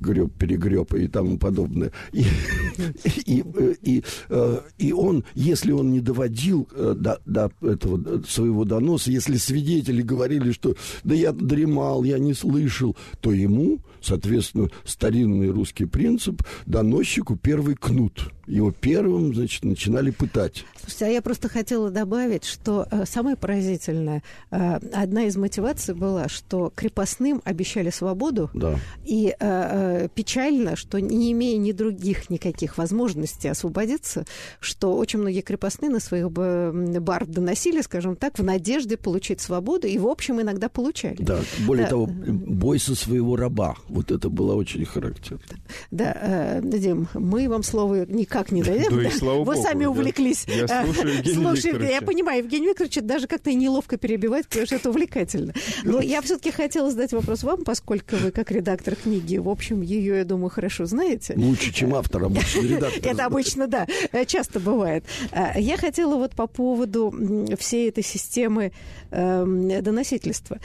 [0.00, 1.92] греб, перегреб и тому подобное.
[2.12, 2.24] И,
[3.26, 3.44] и,
[3.82, 10.00] и, э, и он, если он не доводил до, до этого своего доноса, если свидетели
[10.00, 17.34] говорили, что да я дремал, я не слышал, то ему Соответственно, старинный русский принцип– доносчику
[17.34, 18.30] первый кнут.
[18.46, 20.64] Его первым, значит, начинали пытать.
[20.80, 26.28] Слушайте, а я просто хотела добавить, что э, самое поразительное, э, одна из мотиваций была,
[26.28, 28.78] что крепостным обещали свободу, да.
[29.04, 34.24] и э, э, печально, что не имея ни других никаких возможностей освободиться,
[34.60, 39.98] что очень многие крепостные на своих бар доносили, скажем так, в надежде получить свободу, и,
[39.98, 41.16] в общем, иногда получали.
[41.18, 41.90] Да, более да.
[41.90, 43.74] того, бойся своего раба.
[43.88, 45.42] Вот это было очень характерно.
[45.90, 48.94] Да, э, Дим, мы вам слово никак не даем.
[48.94, 49.90] Да, и слава Вы богу, сами да.
[49.90, 50.46] увлеклись.
[50.46, 54.90] Я слушаю Евгения Слушай, я понимаю, Евгений Викторович, даже как-то неловко перебивать, потому что это
[54.90, 55.54] увлекательно.
[55.84, 60.18] Но я все-таки хотела задать вопрос вам, поскольку вы как редактор книги, в общем, ее,
[60.18, 61.34] я думаю, хорошо знаете.
[61.36, 63.12] Лучше, чем автор, обычно редактор.
[63.12, 63.86] Это обычно, да,
[64.26, 65.04] часто бывает.
[65.32, 67.14] А, я хотела вот по поводу
[67.58, 68.72] всей этой системы
[69.10, 70.60] эм, доносительства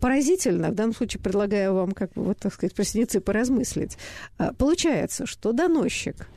[0.00, 3.96] поразительно, в данном случае предлагаю вам, как бы, вот, так сказать, просниться и поразмыслить.
[4.58, 6.28] Получается, что доносчик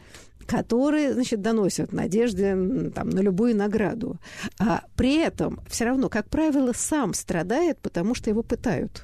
[0.47, 4.17] которые, значит, доносят надежды там, на любую награду.
[4.57, 9.03] А при этом все равно, как правило, сам страдает, потому что его пытают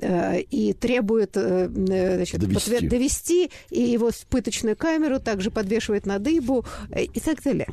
[0.00, 2.88] э, и требует э, значит, довести.
[2.88, 7.66] довести, и его в пыточную камеру также подвешивает на дыбу э, и так далее.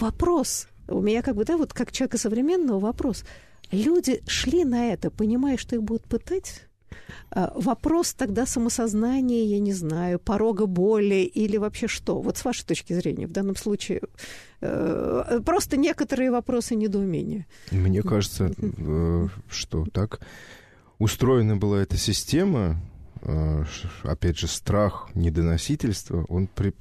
[0.00, 3.24] Вопрос, у меня как бы, да, вот как человека современного вопрос.
[3.70, 6.62] Люди шли на это, понимая, что их будут пытать?
[7.30, 12.20] А, вопрос тогда самосознания, я не знаю, порога боли или вообще что?
[12.20, 14.02] Вот с вашей точки зрения, в данном случае
[14.60, 17.46] э, просто некоторые вопросы недоумения.
[17.72, 20.20] Мне кажется, э, что так
[20.98, 22.80] устроена была эта система,
[23.22, 23.64] э,
[24.04, 26.72] опять же, страх недоносительства, он при...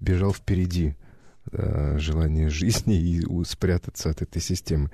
[0.00, 0.96] бежал впереди
[1.50, 4.92] желание жизни и спрятаться от этой системы.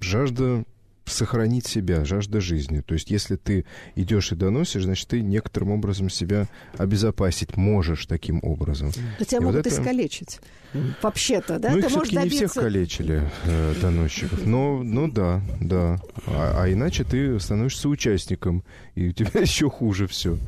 [0.00, 0.64] Жажда
[1.06, 2.80] сохранить себя, жажда жизни.
[2.80, 3.64] То есть, если ты
[3.94, 8.92] идешь и доносишь, значит, ты некоторым образом себя обезопасить можешь таким образом.
[9.18, 9.74] Но тебя и могут вот это...
[9.74, 10.40] искалечить.
[11.02, 11.70] Вообще-то, да?
[11.70, 12.40] Ну, ты их все-таки добиться...
[12.40, 14.44] не всех калечили, э, доносчиков.
[14.44, 15.98] Но, ну да, да.
[16.26, 18.62] А, а иначе ты становишься участником,
[18.94, 20.38] и у тебя еще хуже все.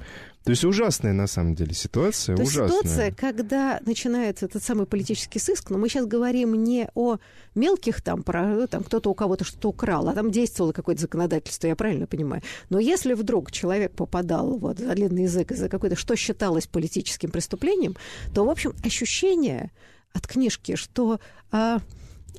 [0.44, 2.36] То есть ужасная на самом деле ситуация.
[2.36, 2.78] То ужасная.
[2.78, 7.18] ситуация, когда начинается этот самый политический сыск, но мы сейчас говорим не о
[7.54, 11.66] мелких там, про, ну, там кто-то у кого-то что-то украл, а там действовало какое-то законодательство,
[11.66, 12.42] я правильно понимаю.
[12.70, 17.96] Но если вдруг человек попадал вот, за длинный язык из-за какой-то, что считалось политическим преступлением,
[18.34, 19.70] то, в общем, ощущение
[20.12, 21.20] от книжки, что...
[21.50, 21.80] А,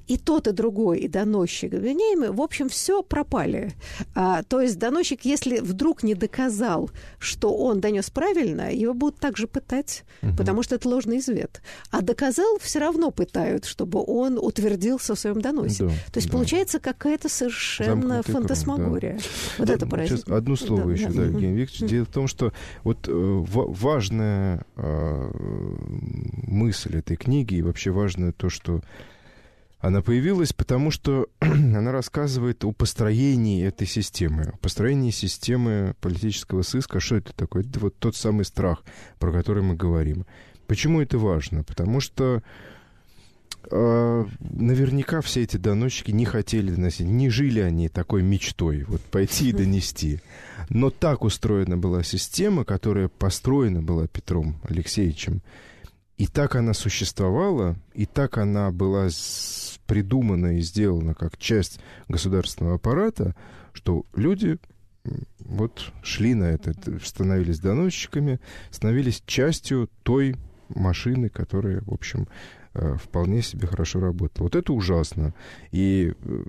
[0.09, 3.73] и тот, и другой, и доносчик, обвиняемый, в общем, все пропали.
[4.15, 9.47] А, то есть доносчик, если вдруг не доказал, что он донес правильно, его будут также
[9.47, 10.35] пытать, угу.
[10.35, 11.61] потому что это ложный извет.
[11.91, 15.85] А доказал, все равно пытают, чтобы он утвердился в своем доносе.
[15.85, 16.33] Да, то есть да.
[16.33, 19.11] получается какая-то совершенно Замкнутый фантасмагория.
[19.11, 19.55] Круг, да.
[19.59, 20.37] Вот да, это поразительно.
[20.37, 21.91] Одно слово да, еще, да, да Евгений Викторович.
[21.91, 22.51] Дело в том, что
[22.83, 25.31] вот э, важная э,
[26.47, 28.81] мысль этой книги и вообще важное то, что
[29.79, 36.99] она появилась, потому что она рассказывает о построении этой системы, о построении системы политического сыска.
[36.99, 37.63] Что это такое?
[37.63, 38.83] Это вот тот самый страх,
[39.19, 40.25] про который мы говорим.
[40.67, 41.63] Почему это важно?
[41.63, 42.43] Потому что
[43.71, 49.49] э, наверняка все эти доносчики не хотели доносить, не жили они такой мечтой, вот пойти
[49.49, 50.19] и донести.
[50.69, 55.41] Но так устроена была система, которая построена была Петром Алексеевичем,
[56.17, 59.07] и так она существовала, и так она была
[59.89, 63.35] придумана и сделана как часть государственного аппарата,
[63.73, 64.59] что люди
[65.39, 66.73] вот шли на это,
[67.03, 70.35] становились доносчиками, становились частью той
[70.69, 72.27] машины, которая, в общем,
[72.73, 74.45] вполне себе хорошо работала.
[74.45, 75.33] Вот это ужасно.
[75.71, 76.43] И э,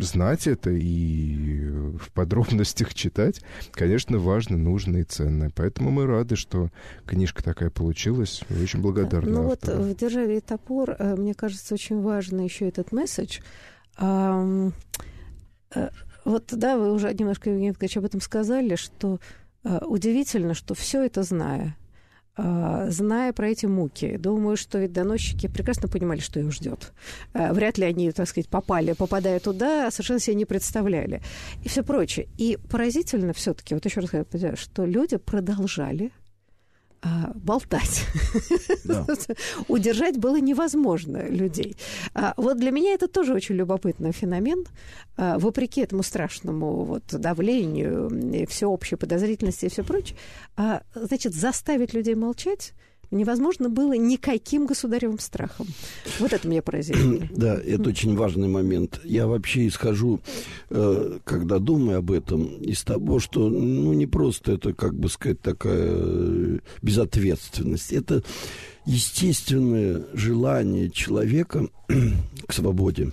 [0.00, 3.42] знать это и в подробностях читать,
[3.72, 5.50] конечно, важно, нужно и ценно.
[5.54, 6.70] Поэтому мы рады, что
[7.06, 8.42] книжка такая получилась.
[8.48, 12.66] И очень благодарны Ну вот в «Державе и топор», э, мне кажется, очень важно еще
[12.68, 13.40] этот месседж.
[16.24, 19.20] Вот, да, вы уже немножко, Евгений Николаевич, об этом сказали, что
[19.62, 21.76] удивительно, что все это зная,
[22.88, 26.92] зная про эти муки, думаю, что ведь доносчики прекрасно понимали, что их ждет.
[27.32, 31.22] А, вряд ли они, так сказать, попали, попадая туда, совершенно себе не представляли.
[31.62, 32.28] И все прочее.
[32.38, 36.12] И поразительно все-таки, вот еще раз говорю, что люди продолжали
[37.02, 38.04] а, болтать.
[38.84, 39.06] Да.
[39.68, 41.76] Удержать было невозможно людей.
[42.14, 44.64] А, вот для меня это тоже очень любопытный феномен.
[45.16, 50.18] А, вопреки этому страшному вот, давлению, всеобщей подозрительности и все прочее,
[50.56, 52.74] а, значит, заставить людей молчать
[53.10, 55.66] невозможно было никаким государевым страхом.
[56.18, 56.98] Вот это меня поразило.
[57.30, 59.00] Да, это очень важный момент.
[59.04, 60.20] Я вообще исхожу,
[60.68, 65.40] э, когда думаю об этом, из того, что, ну, не просто это, как бы сказать,
[65.40, 67.92] такая э, безответственность.
[67.92, 68.22] Это
[68.84, 71.68] естественное желание человека
[72.46, 73.10] к свободе.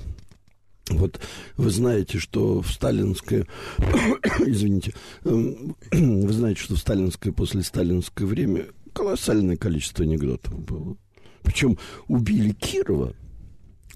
[0.90, 1.20] Вот
[1.58, 3.46] вы знаете, что в сталинское,
[4.46, 4.94] извините,
[5.26, 8.68] эм, вы знаете, что в сталинское, после сталинское время
[8.98, 10.98] колоссальное количество анекдотов было.
[11.44, 11.78] Причем
[12.08, 13.14] убили Кирова,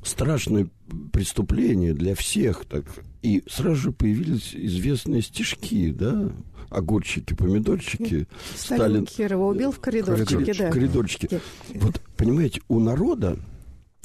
[0.03, 0.69] страшное
[1.11, 2.85] преступление для всех, так
[3.21, 6.31] и сразу же появились известные стишки, да,
[6.69, 8.27] огурчики, помидорчики.
[8.55, 10.69] Сталин, Сталин Кирова убил в коридорчике, коридорчике да.
[10.69, 11.41] В коридорчике.
[11.75, 13.37] Вот, понимаете, у народа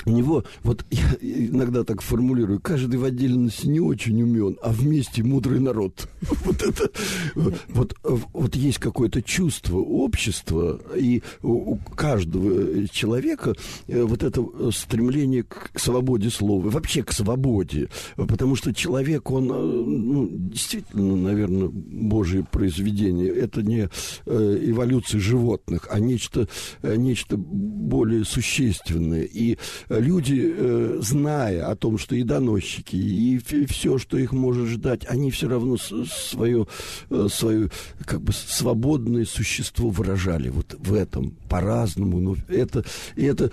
[0.07, 5.23] у него, вот я иногда так формулирую, каждый в отдельности не очень умен, а вместе
[5.23, 6.09] мудрый народ.
[6.47, 6.91] Вот это,
[7.35, 13.55] вот, вот есть какое-то чувство общества, и у каждого человека
[13.89, 19.55] э, вот это стремление к свободе слова, вообще к свободе, потому что человек, он, э,
[19.55, 23.89] ну, действительно, наверное, Божье произведение, это не
[24.27, 26.47] э, эволюция животных, а нечто,
[26.83, 29.59] нечто более существенное, и
[29.99, 35.31] люди, э, зная о том, что и доносчики, и все, что их может ждать, они
[35.31, 36.67] все равно свое,
[37.11, 37.71] э, свое
[38.05, 42.21] как бы свободное существо выражали вот в этом по-разному.
[42.21, 42.85] Но это,
[43.17, 43.51] и это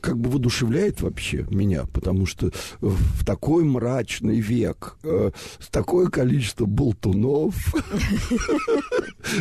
[0.00, 5.30] как бы воодушевляет вообще меня, потому что в такой мрачный век, э,
[5.70, 7.54] такое количество болтунов,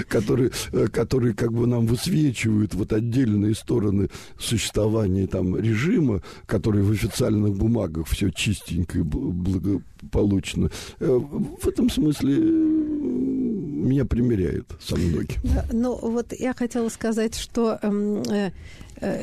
[0.07, 0.51] которые,
[0.91, 8.07] которые как бы нам высвечивают вот отдельные стороны существования там режима, который в официальных бумагах
[8.07, 10.69] все чистенько и благополучно.
[10.99, 15.39] Э, в этом смысле э, меня примеряют со многим.
[15.43, 18.51] Да, ну, вот я хотела сказать, что эм, э,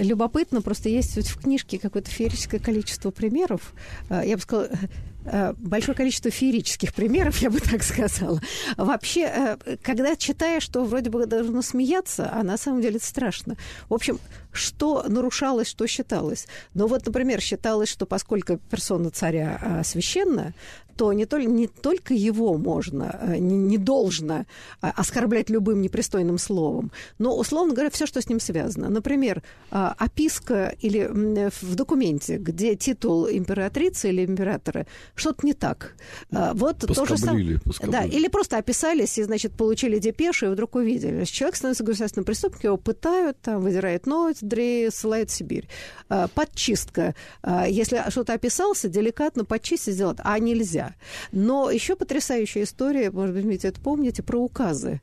[0.02, 3.74] любопытно, просто есть в книжке какое-то феерическое количество примеров.
[4.10, 4.70] Я бы сказала,
[5.56, 8.40] большое количество феерических примеров, я бы так сказала.
[8.76, 13.56] Вообще, э, когда читаешь, что вроде бы должно смеяться, а на самом деле это страшно.
[13.88, 14.18] В общем,
[14.52, 16.46] что нарушалось, что считалось.
[16.74, 20.54] Но вот, например, считалось, что поскольку персона царя а, священна,
[20.96, 24.46] то не, только не только его можно, э, не, не должно
[24.80, 28.88] а, оскорблять любым непристойным словом, но, условно говоря, все, что с ним связано.
[28.88, 31.08] Например, а, описка или
[31.60, 35.94] в документе, где титул императрицы или императора, что-то не так.
[36.32, 37.60] А, вот то же самое.
[37.82, 41.24] Да, или просто описались и, значит, получили депешу и вдруг увидели.
[41.24, 45.68] Человек становится государственным преступником, его пытают, там, выдирают ноздри, ссылают в Сибирь.
[46.34, 47.14] Подчистка.
[47.68, 50.85] Если что-то описался, деликатно подчистить сделать, а нельзя.
[51.32, 55.00] Но еще потрясающая история, может быть, это помните, про указы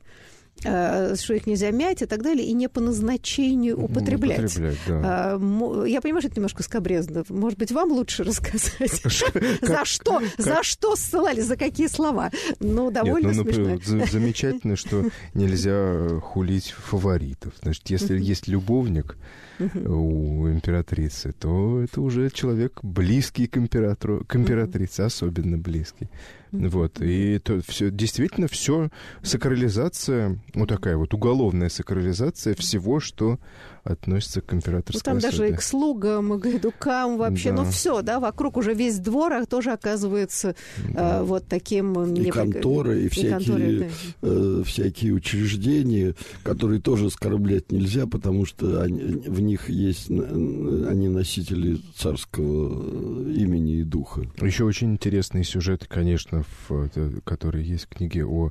[0.64, 4.38] э, что их нельзя мять и так далее, и не по назначению употреблять.
[4.38, 5.00] употреблять да.
[5.04, 7.24] А, я понимаю, что это немножко скобрезно.
[7.28, 9.02] Может быть, вам лучше рассказать,
[9.60, 12.30] за что, за что ссылали, за какие слова.
[12.60, 13.78] Ну, довольно ну, смешно.
[14.10, 17.54] Замечательно, что нельзя хулить фаворитов.
[17.62, 19.16] Значит, если есть любовник,
[19.58, 26.08] у императрицы, то это уже человек близкий к императору, к императрице, особенно близкий.
[26.52, 28.90] Вот, и то все, действительно все
[29.22, 33.38] сакрализация, ну такая вот уголовная сакрализация всего, что
[33.84, 35.30] относится к императорской ну, там особе.
[35.30, 37.62] даже и к слугам, и к гайдукам вообще, да.
[37.62, 40.56] ну все, да, вокруг уже весь двор а тоже оказывается
[40.92, 41.20] да.
[41.20, 42.14] э, вот таким...
[42.14, 44.28] И конторы, и, и всякие, конторы, да.
[44.28, 51.78] э, всякие учреждения, которые тоже оскорблять нельзя, потому что они, в них есть, они носители
[51.96, 54.22] царского имени и духа.
[54.40, 56.88] Еще очень интересные сюжеты, конечно, в,
[57.24, 58.50] которые есть в книге о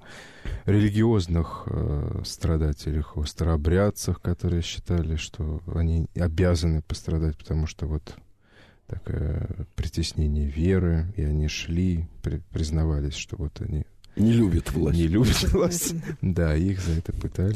[0.66, 8.16] религиозных э, страдателях, о старообрядцах, которые считали, что они обязаны пострадать, потому что вот
[8.88, 13.86] такое притеснение веры, и они шли, при, признавались, что вот они
[14.16, 14.98] не любят власть.
[14.98, 15.96] Не любят власть.
[16.22, 17.56] Да, их за это пытали.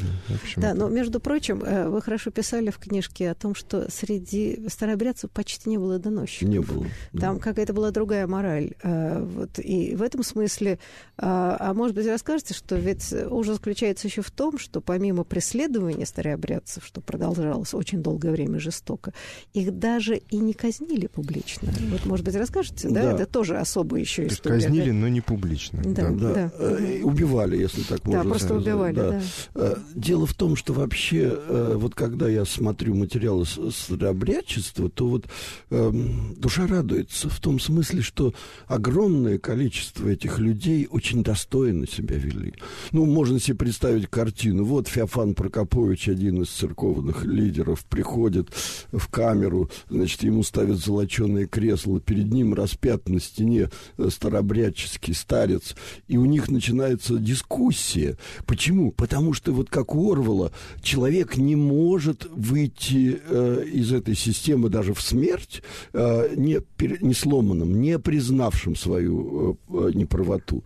[0.55, 5.30] Да, но, между прочим, э, вы хорошо писали в книжке о том, что среди старообрядцев
[5.30, 6.49] почти не было доносчиков.
[6.49, 6.88] Не было.
[7.20, 8.72] Там какая-то была другая мораль.
[8.82, 10.80] Э, вот, и в этом смысле,
[11.18, 16.05] а, а может быть, расскажете, что ведь ужас заключается еще в том, что помимо преследования
[16.05, 19.14] старообрядцев, что продолжалось очень долгое время жестоко,
[19.53, 21.72] их даже и не казнили публично.
[21.91, 23.03] Вот, может быть, расскажете, да?
[23.03, 23.12] да.
[23.14, 24.62] Это тоже особая еще история.
[24.62, 24.93] Казнили, да?
[24.93, 25.82] но не публично.
[25.84, 26.34] Да, да.
[26.34, 26.46] да.
[26.57, 29.09] Э, убивали, если так можно да, просто убивали, да.
[29.11, 29.21] да.
[29.55, 35.25] Э, дело в том, что вообще, э, вот когда я смотрю материалы старообрядчества, то вот
[35.69, 35.91] э,
[36.37, 38.33] душа радуется в том смысле, что
[38.67, 42.53] огромное количество этих людей очень достойно себя вели.
[42.91, 44.63] Ну, можно себе представить картину.
[44.63, 48.49] Вот Феофан Прокопович, один из церковных лидеров, приходит
[48.91, 53.69] в камеру, значит, ему ставят золоченое кресло, перед ним распят на стене
[54.09, 55.75] старообрядческий старец,
[56.07, 58.17] и у них них начинается дискуссия.
[58.45, 58.91] Почему?
[58.91, 64.93] Потому что вот как у Орвала, человек не может выйти э, из этой системы даже
[64.93, 65.63] в смерть,
[65.93, 66.59] э, не,
[67.01, 70.63] не сломанным, не признавшим свою э, неправоту.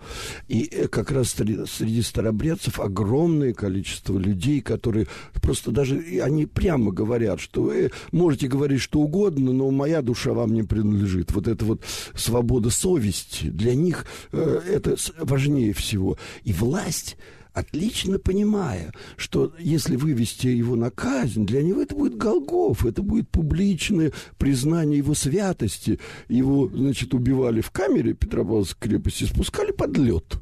[0.50, 5.08] И э, как раз среди, среди старобрядцев огромное количество людей, которые
[5.42, 10.54] просто даже, они прямо говорят, что вы можете говорить что угодно, но моя душа вам
[10.54, 11.32] не принадлежит.
[11.32, 11.82] Вот это вот
[12.14, 16.18] свобода совести, для них э, это важнее важнее всего.
[16.44, 17.18] И власть
[17.54, 23.30] отлично понимая, что если вывести его на казнь, для него это будет Голгоф, это будет
[23.30, 26.00] публичное признание его святости.
[26.30, 30.38] Его, значит, убивали в камере Петропавловской крепости, спускали под лед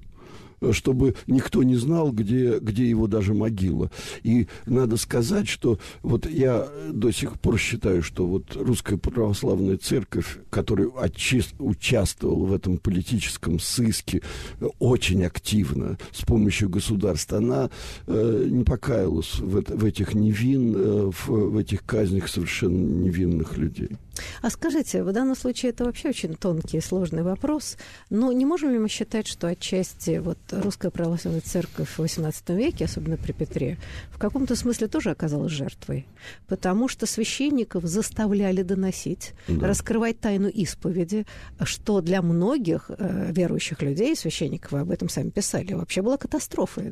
[0.71, 3.91] чтобы никто не знал, где, где его даже могила.
[4.23, 10.39] И надо сказать, что вот я до сих пор считаю, что вот русская православная церковь,
[10.49, 10.89] которая
[11.59, 14.21] участвовала в этом политическом сыске
[14.79, 17.69] очень активно с помощью государства, она
[18.07, 23.57] э, не покаялась в, это, в этих невин, э, в, в этих казнях совершенно невинных
[23.57, 23.89] людей.
[24.41, 27.77] А скажите, в данном случае это вообще очень тонкий и сложный вопрос,
[28.09, 32.85] но не можем ли мы считать, что отчасти вот русская православная церковь в XVIII веке,
[32.85, 33.77] особенно при Петре,
[34.11, 36.05] в каком-то смысле тоже оказалась жертвой?
[36.47, 39.67] Потому что священников заставляли доносить, да.
[39.67, 41.25] раскрывать тайну исповеди,
[41.63, 46.83] что для многих э, верующих людей, священников, вы об этом сами писали, вообще была катастрофа.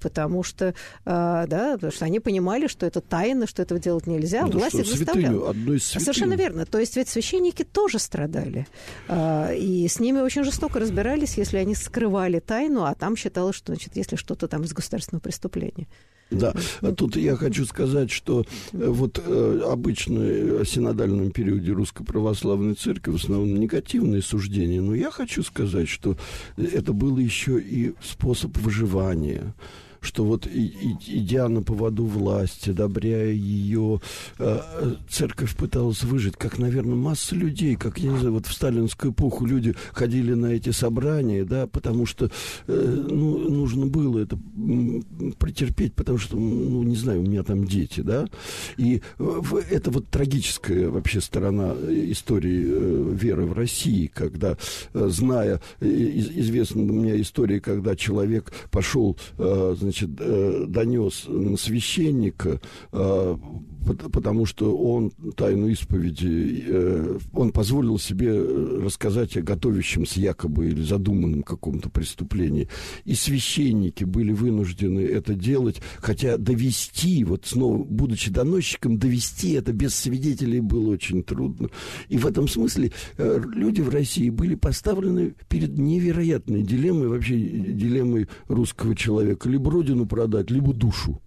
[0.00, 0.74] Потому что, э,
[1.04, 4.86] да, потому что они понимали, что это тайна, что этого делать нельзя, да, власть их
[4.86, 5.50] заставляла.
[5.50, 6.66] Одной из Совершенно верно.
[6.66, 8.66] То есть ведь священники тоже страдали.
[9.08, 13.72] А, и с ними очень жестоко разбирались, если они скрывали тайну, а там считалось, что,
[13.72, 15.86] значит, если что-то там из государственного преступления.
[16.30, 16.54] Да,
[16.96, 23.12] тут я хочу сказать, что э, вот э, обычно в синодальном периоде Русской Православной Церкви
[23.12, 26.16] в основном негативные суждения, но я хочу сказать, что
[26.56, 29.54] это было еще и способ выживания
[30.04, 34.00] что вот и, и, идя на поводу власти, одобряя ее,
[34.38, 34.60] э,
[35.08, 39.46] церковь пыталась выжить, как, наверное, масса людей, как, я не знаю, вот в сталинскую эпоху
[39.46, 42.30] люди ходили на эти собрания, да, потому что
[42.66, 44.38] э, ну, нужно было это
[45.38, 48.26] претерпеть, потому что, ну, не знаю, у меня там дети, да,
[48.76, 49.02] и
[49.70, 54.56] это вот трагическая вообще сторона истории э, веры в России, когда,
[54.92, 62.60] э, зная, известна мне история, когда человек пошел, э, значит, донес на священника
[63.84, 71.42] потому что он тайну исповеди, э, он позволил себе рассказать о готовящемся якобы или задуманном
[71.42, 72.68] каком-то преступлении.
[73.04, 79.94] И священники были вынуждены это делать, хотя довести, вот снова, будучи доносчиком, довести это без
[79.94, 81.68] свидетелей было очень трудно.
[82.08, 88.28] И в этом смысле э, люди в России были поставлены перед невероятной дилеммой, вообще дилеммой
[88.48, 89.48] русского человека.
[89.48, 91.20] Либо родину продать, либо душу.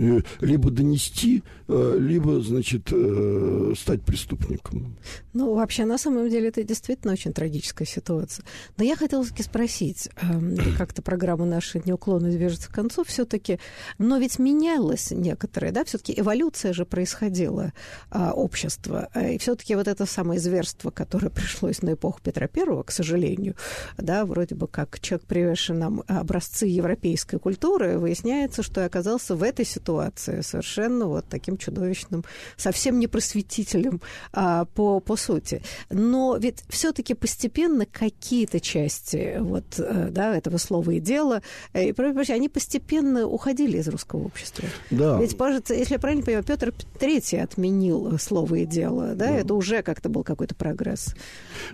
[0.00, 4.96] Э, либо донести, э, либо, значит, э, стать преступником.
[5.34, 8.46] Ну, вообще, на самом деле, это действительно очень трагическая ситуация.
[8.78, 13.58] Но я хотела таки спросить, эм, как-то программа наша неуклонно движется к концу все-таки,
[13.98, 17.72] но ведь менялось некоторое, да, все-таки эволюция же происходила
[18.10, 22.90] а, общества, и все-таки вот это самое зверство, которое пришлось на эпоху Петра Первого, к
[22.90, 23.54] сожалению,
[23.98, 29.66] да, вроде бы как человек, привезший нам образцы европейской культуры, выясняется, что оказался в этой
[29.66, 32.24] ситуации ситуации, совершенно вот таким чудовищным,
[32.56, 34.00] совсем не просветителем
[34.32, 35.62] а, по, по сути.
[35.90, 42.32] Но ведь все-таки постепенно какие-то части вот, э, да, этого слова и дела, э, и,
[42.32, 44.68] они постепенно уходили из русского общества.
[44.90, 45.20] Да.
[45.20, 45.36] Ведь,
[45.70, 49.36] если я правильно понимаю, Петр Третий отменил слово и дело, да, да.
[49.36, 51.14] это уже как-то был какой-то прогресс.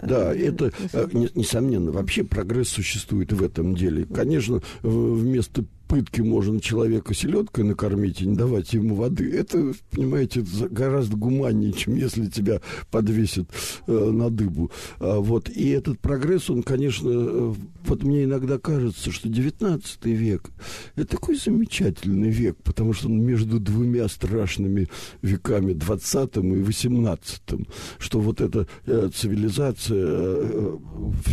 [0.02, 0.72] Да, э, это,
[1.12, 4.06] несомненно, вообще прогресс существует в этом деле.
[4.06, 11.16] Конечно, вместо пытки можно человека селедкой накормить и не давать ему воды, это, понимаете, гораздо
[11.16, 12.61] гуманнее, чем если тебя
[12.91, 13.49] подвесят
[13.87, 14.70] э, на дыбу.
[14.99, 15.49] А, вот.
[15.49, 20.51] И этот прогресс, он, конечно, э, вот мне иногда кажется, что 19 век–
[20.97, 24.89] это такой замечательный век, потому что он между двумя страшными
[25.22, 27.43] веками, 20 и 18
[27.99, 30.78] что вот эта э, цивилизация э,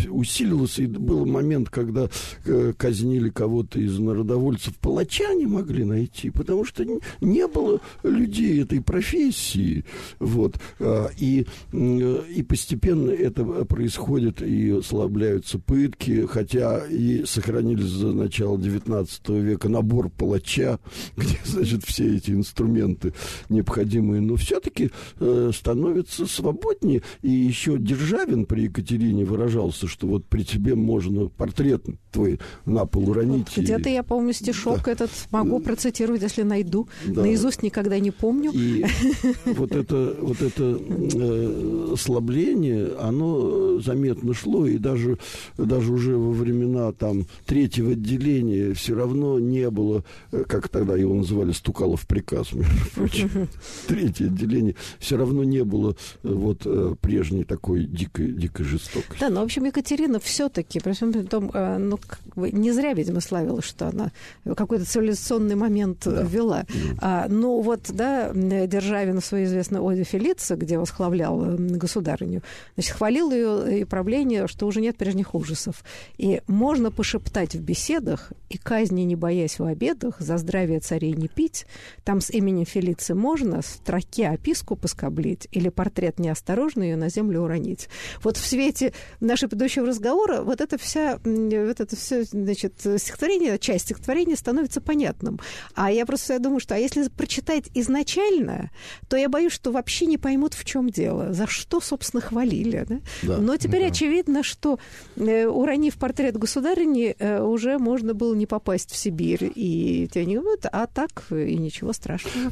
[0.06, 2.10] э, усилилась, и был момент, когда
[2.46, 6.86] э, казнили кого-то из народов добровольцев палача не могли найти, потому что
[7.22, 9.86] не было людей этой профессии.
[10.20, 10.60] Вот.
[10.80, 19.08] А, и, и постепенно это происходит, и ослабляются пытки, хотя и сохранились за начало XIX
[19.42, 20.80] века набор палача,
[21.18, 23.14] где, значит, все эти инструменты
[23.50, 27.02] необходимые, но все-таки э, становится свободнее.
[27.22, 33.10] И еще Державин при Екатерине выражался, что вот при тебе можно портрет твой на пол
[33.10, 33.56] уронить.
[33.56, 34.92] Где-то я помню стишок да.
[34.92, 36.88] этот могу процитировать, если найду.
[37.06, 37.22] Да.
[37.22, 38.52] Наизусть никогда не помню.
[38.54, 38.86] И
[39.46, 45.18] вот это, вот это э, ослабление, оно заметно шло, и даже,
[45.58, 51.14] даже уже во времена там третьего отделения все равно не было, э, как тогда его
[51.14, 53.48] называли, Стукалов приказ, между прочим.
[53.88, 59.20] Третье отделение, все равно не было э, вот э, прежней такой дикой, дикой жестокости.
[59.20, 63.22] Да, но, в общем, Екатерина все-таки, при всем том, ну, как бы не зря, видимо,
[63.22, 64.12] славилась, что она
[64.56, 66.24] какой-то цивилизационный момент да.
[66.24, 66.66] ввела.
[67.00, 72.42] А, ну вот, да, Державин в своей известной оде Фелица, где восхвалял государыню,
[72.76, 75.84] значит, хвалил ее и правление, что уже нет прежних ужасов.
[76.18, 81.28] И можно пошептать в беседах, и казни не боясь в обедах, за здравие царей не
[81.28, 81.66] пить,
[82.04, 87.42] там с именем Фелицы можно в строке описку поскоблить или портрет неосторожно ее на землю
[87.42, 87.90] уронить.
[88.22, 93.86] Вот в свете нашего предыдущего разговора вот это вся, вот это все, значит, стихотворение, часть
[93.86, 95.40] стихотворения стихотворение становится понятным.
[95.76, 98.70] А я просто думаю, что а если прочитать изначально,
[99.08, 102.86] то я боюсь, что вообще не поймут, в чем дело, за что, собственно, хвалили.
[102.88, 103.00] Да?
[103.24, 103.88] Да, Но теперь да.
[103.88, 104.80] очевидно, что
[105.16, 109.52] э, уронив портрет государыни, э, уже можно было не попасть в Сибирь.
[109.56, 112.52] И тебя не говорят, а так и ничего страшного.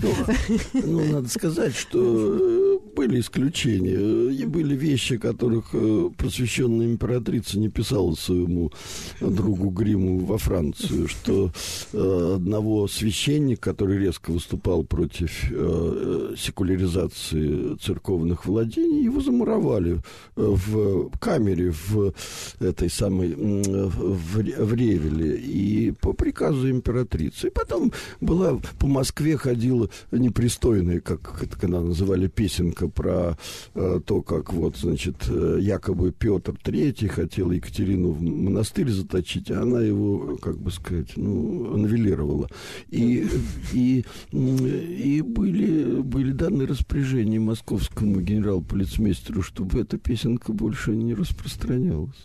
[0.74, 4.32] Ну, ну, надо сказать, что э, были исключения.
[4.32, 8.72] И были вещи, которых э, просвещенная императрица не писала своему
[9.20, 11.51] другу Гриму во Францию, что Э,
[11.94, 20.02] одного священника, который резко выступал против э, секуляризации церковных владений, его замуровали
[20.36, 22.14] в камере в
[22.60, 27.48] этой самой в, Ревеле и по приказу императрицы.
[27.48, 33.38] И потом была по Москве ходила непристойная, как это когда называли, песенка про
[33.76, 39.62] э, то, как вот, значит, э, якобы Петр Третий хотел Екатерину в монастырь заточить, а
[39.62, 42.50] она его, как бы сказать, ну, аннивелировала.
[42.90, 43.28] И,
[43.74, 52.16] и, и были, были даны распоряжения московскому генерал-полицмейстеру, чтобы эта песенка больше не распространялась.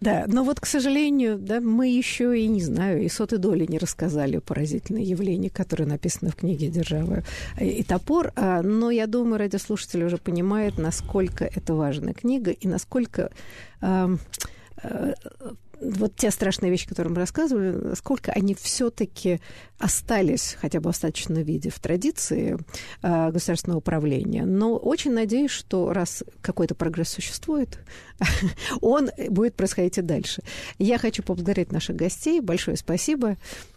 [0.00, 3.78] Да, но вот, к сожалению, да, мы еще и не знаю, и сотой доли не
[3.78, 7.24] рассказали поразительное явление, которое написано в книге «Держава
[7.58, 8.32] и топор».
[8.36, 13.30] А, но я думаю, радиослушатели уже понимают, насколько это важная книга и насколько
[13.80, 14.16] э,
[15.80, 19.40] вот те страшные вещи, которые мы рассказывали, насколько они все-таки
[19.78, 22.58] остались хотя бы в остаточном виде в традиции
[23.02, 24.44] э, государственного управления.
[24.44, 27.78] Но очень надеюсь, что раз какой-то прогресс существует,
[28.80, 30.42] он будет происходить и дальше.
[30.78, 32.40] Я хочу поблагодарить наших гостей.
[32.40, 33.36] Большое спасибо,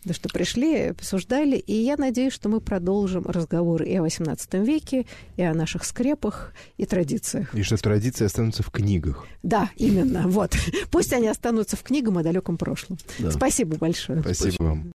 [0.10, 1.58] что пришли, обсуждали.
[1.58, 6.54] И я надеюсь, что мы продолжим разговор и о XVIII веке, и о наших скрепах,
[6.78, 7.54] и традициях.
[7.54, 9.26] И что традиции останутся в книгах.
[9.44, 10.28] Да, именно.
[10.28, 10.56] Вот.
[10.92, 12.98] Пусть они останутся в книгам о далеком прошлом.
[13.18, 13.32] Да.
[13.32, 14.22] Спасибо большое.
[14.22, 14.86] Спасибо, вам.